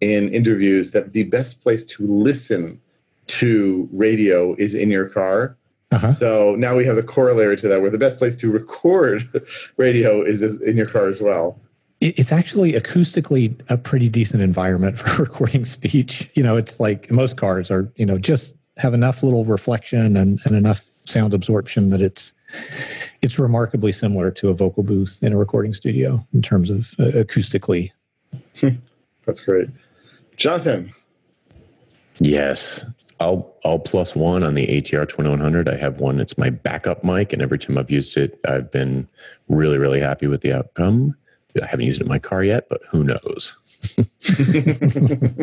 [0.01, 2.81] in interviews that the best place to listen
[3.29, 5.57] to radio is in your car.
[5.93, 6.13] Uh-huh.
[6.13, 9.29] So now we have the corollary to that, where the best place to record
[9.77, 11.59] radio is, is in your car as well.
[12.01, 16.31] It's actually acoustically a pretty decent environment for recording speech.
[16.35, 20.39] You know, it's like most cars are, you know, just have enough little reflection and,
[20.45, 22.33] and enough sound absorption that it's
[23.23, 27.05] it's remarkably similar to a vocal booth in a recording studio in terms of uh,
[27.13, 27.93] acoustically.
[29.25, 29.69] That's great.
[30.37, 30.93] Jonathan,
[32.21, 32.85] Yes.
[33.21, 35.69] I'll I'll plus one on the ATR 2100.
[35.69, 36.19] I have one.
[36.19, 39.07] It's my backup mic, and every time I've used it, I've been
[39.49, 41.15] really really happy with the outcome.
[41.61, 43.55] I haven't used it in my car yet, but who knows?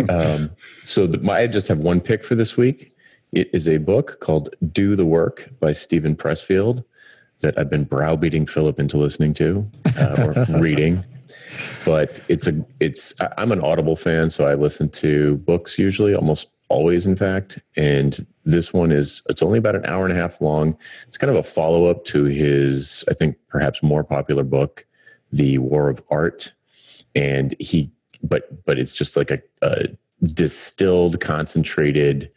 [0.10, 0.50] um,
[0.84, 2.94] so the, my, I just have one pick for this week.
[3.32, 6.84] It is a book called "Do the Work" by Steven Pressfield
[7.42, 9.70] that I've been browbeating Philip into listening to
[10.00, 11.04] uh, or reading
[11.86, 16.48] but it's a it's i'm an audible fan so i listen to books usually almost
[16.70, 20.42] always in fact and this one is it's only about an hour and a half
[20.42, 24.86] long it's kind of a follow-up to his i think perhaps more popular book
[25.32, 26.54] the war of art
[27.16, 27.92] and he
[28.24, 29.88] but but it's just like a, a
[30.34, 32.32] distilled concentrated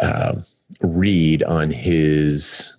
[0.00, 0.40] uh,
[0.82, 2.74] read on his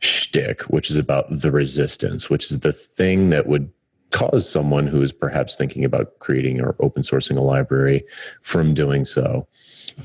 [0.00, 3.70] shtick, which is about the resistance, which is the thing that would
[4.10, 8.04] cause someone who is perhaps thinking about creating or open sourcing a library
[8.42, 9.46] from doing so.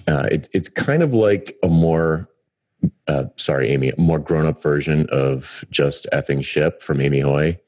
[0.07, 2.29] Uh, it, it's kind of like a more,
[3.07, 7.59] uh, sorry, Amy, a more grown up version of just effing ship from Amy Hoy.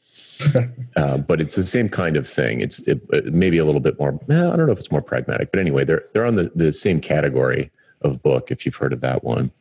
[0.95, 2.61] uh, but it's the same kind of thing.
[2.61, 4.19] It's it, it maybe a little bit more.
[4.27, 6.71] Well, I don't know if it's more pragmatic, but anyway, they're they're on the, the
[6.71, 8.51] same category of book.
[8.51, 9.51] If you've heard of that one,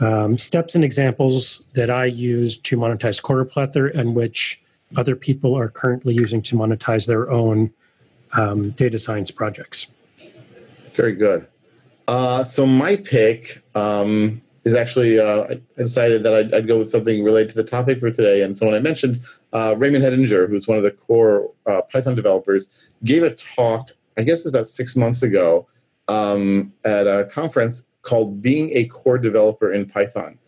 [0.00, 4.60] um, steps and examples that I use to monetize Choroplethr and which
[4.96, 7.72] other people are currently using to monetize their own
[8.32, 9.86] um, data science projects.
[10.88, 11.46] Very good.
[12.06, 16.78] Uh, so my pick um, is actually uh, I I decided that I'd, I'd go
[16.78, 18.42] with something related to the topic for today.
[18.42, 19.20] And someone I mentioned,
[19.54, 22.68] uh, Raymond Hettinger, who's one of the core uh, Python developers,
[23.04, 23.92] gave a talk.
[24.18, 25.66] I guess it was about six months ago
[26.08, 30.38] um, at a conference called "Being a Core Developer in Python."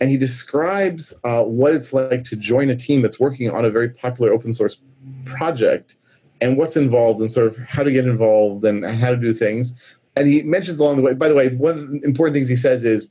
[0.00, 3.70] And he describes uh, what it's like to join a team that's working on a
[3.70, 4.78] very popular open source
[5.24, 5.96] project
[6.40, 9.74] and what's involved and sort of how to get involved and how to do things.
[10.16, 12.56] And he mentions along the way, by the way, one of the important things he
[12.56, 13.10] says is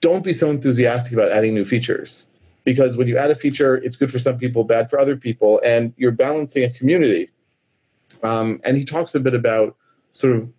[0.00, 2.26] don't be so enthusiastic about adding new features
[2.66, 5.60] because when you add a feature, it's good for some people, bad for other people,
[5.64, 7.30] and you're balancing a community.
[8.24, 9.76] Um, and he talks a bit about
[10.10, 10.50] sort of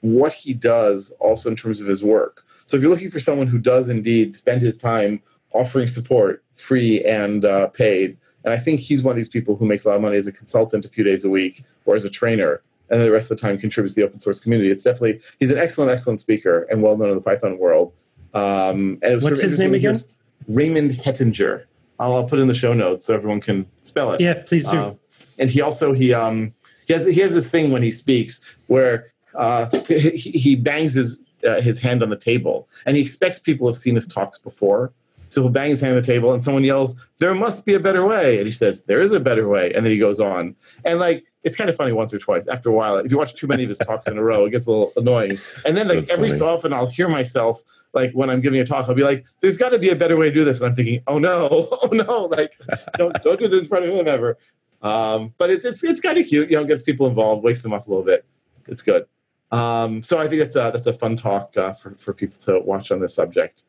[0.00, 2.42] what he does also in terms of his work.
[2.64, 5.22] So if you're looking for someone who does indeed spend his time
[5.52, 9.66] offering support free and uh, paid, and I think he's one of these people who
[9.66, 12.04] makes a lot of money as a consultant a few days a week or as
[12.04, 14.70] a trainer, and then the rest of the time contributes to the open source community.
[14.70, 17.92] It's definitely he's an excellent, excellent speaker and well known in the Python world.
[18.32, 19.94] Um, and it was What's sort of his name hear-
[20.48, 21.64] Raymond Hettinger.
[21.98, 24.20] I'll, I'll put it in the show notes so everyone can spell it.
[24.20, 24.78] Yeah, please do.
[24.78, 24.94] Uh,
[25.38, 26.52] and he also he um
[26.86, 31.20] he has he has this thing when he speaks where uh, he, he bangs his
[31.46, 34.92] uh, his hand on the table and he expects people have seen his talks before.
[35.28, 37.80] So he'll bang his hand on the table and someone yells, "There must be a
[37.80, 40.54] better way," and he says, "There is a better way," and then he goes on
[40.84, 41.24] and like.
[41.44, 42.46] It's kind of funny once or twice.
[42.46, 44.50] After a while, if you watch too many of his talks in a row, it
[44.50, 45.40] gets a little annoying.
[45.66, 46.38] And then, like That's every funny.
[46.38, 49.58] so often, I'll hear myself like when I'm giving a talk, I'll be like, "There's
[49.58, 51.88] got to be a better way to do this," and I'm thinking, "Oh no, oh
[51.92, 52.52] no!" Like,
[52.96, 54.38] don't don't do this in front of him ever.
[54.82, 57.72] Um, but it's it's it's kind of cute, you know, gets people involved, wakes them
[57.72, 58.24] up a little bit.
[58.66, 59.06] It's good.
[59.50, 62.60] Um, so I think that's a, that's a fun talk uh, for for people to
[62.60, 63.62] watch on this subject.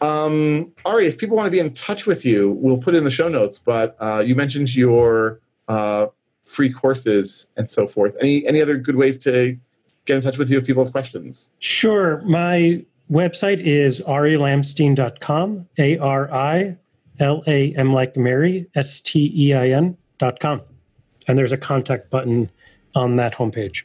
[0.00, 3.04] Um, Ari, if people want to be in touch with you, we'll put it in
[3.04, 3.58] the show notes.
[3.58, 6.08] But uh, you mentioned your uh,
[6.44, 8.16] free courses and so forth.
[8.20, 9.58] Any any other good ways to
[10.04, 11.52] get in touch with you if people have questions?
[11.58, 12.20] Sure.
[12.22, 16.76] My website is arilamstein.com, A R I
[17.20, 20.62] L A M like Mary, S T E I N.com.
[21.28, 22.50] and there's a contact button
[22.94, 23.84] on that homepage.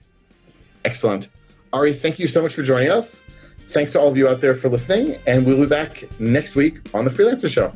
[0.86, 1.30] Excellent.
[1.74, 3.24] Ari, thank you so much for joining us.
[3.68, 6.80] Thanks to all of you out there for listening, and we'll be back next week
[6.96, 7.72] on The Freelancer Show.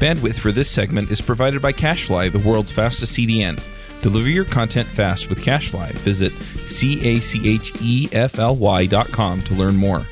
[0.00, 3.62] Bandwidth for this segment is provided by CacheFly, the world's fastest CDN.
[4.02, 5.92] Deliver your content fast with CacheFly.
[5.98, 6.32] Visit
[6.66, 10.04] C A C H E F L Y dot com to learn more.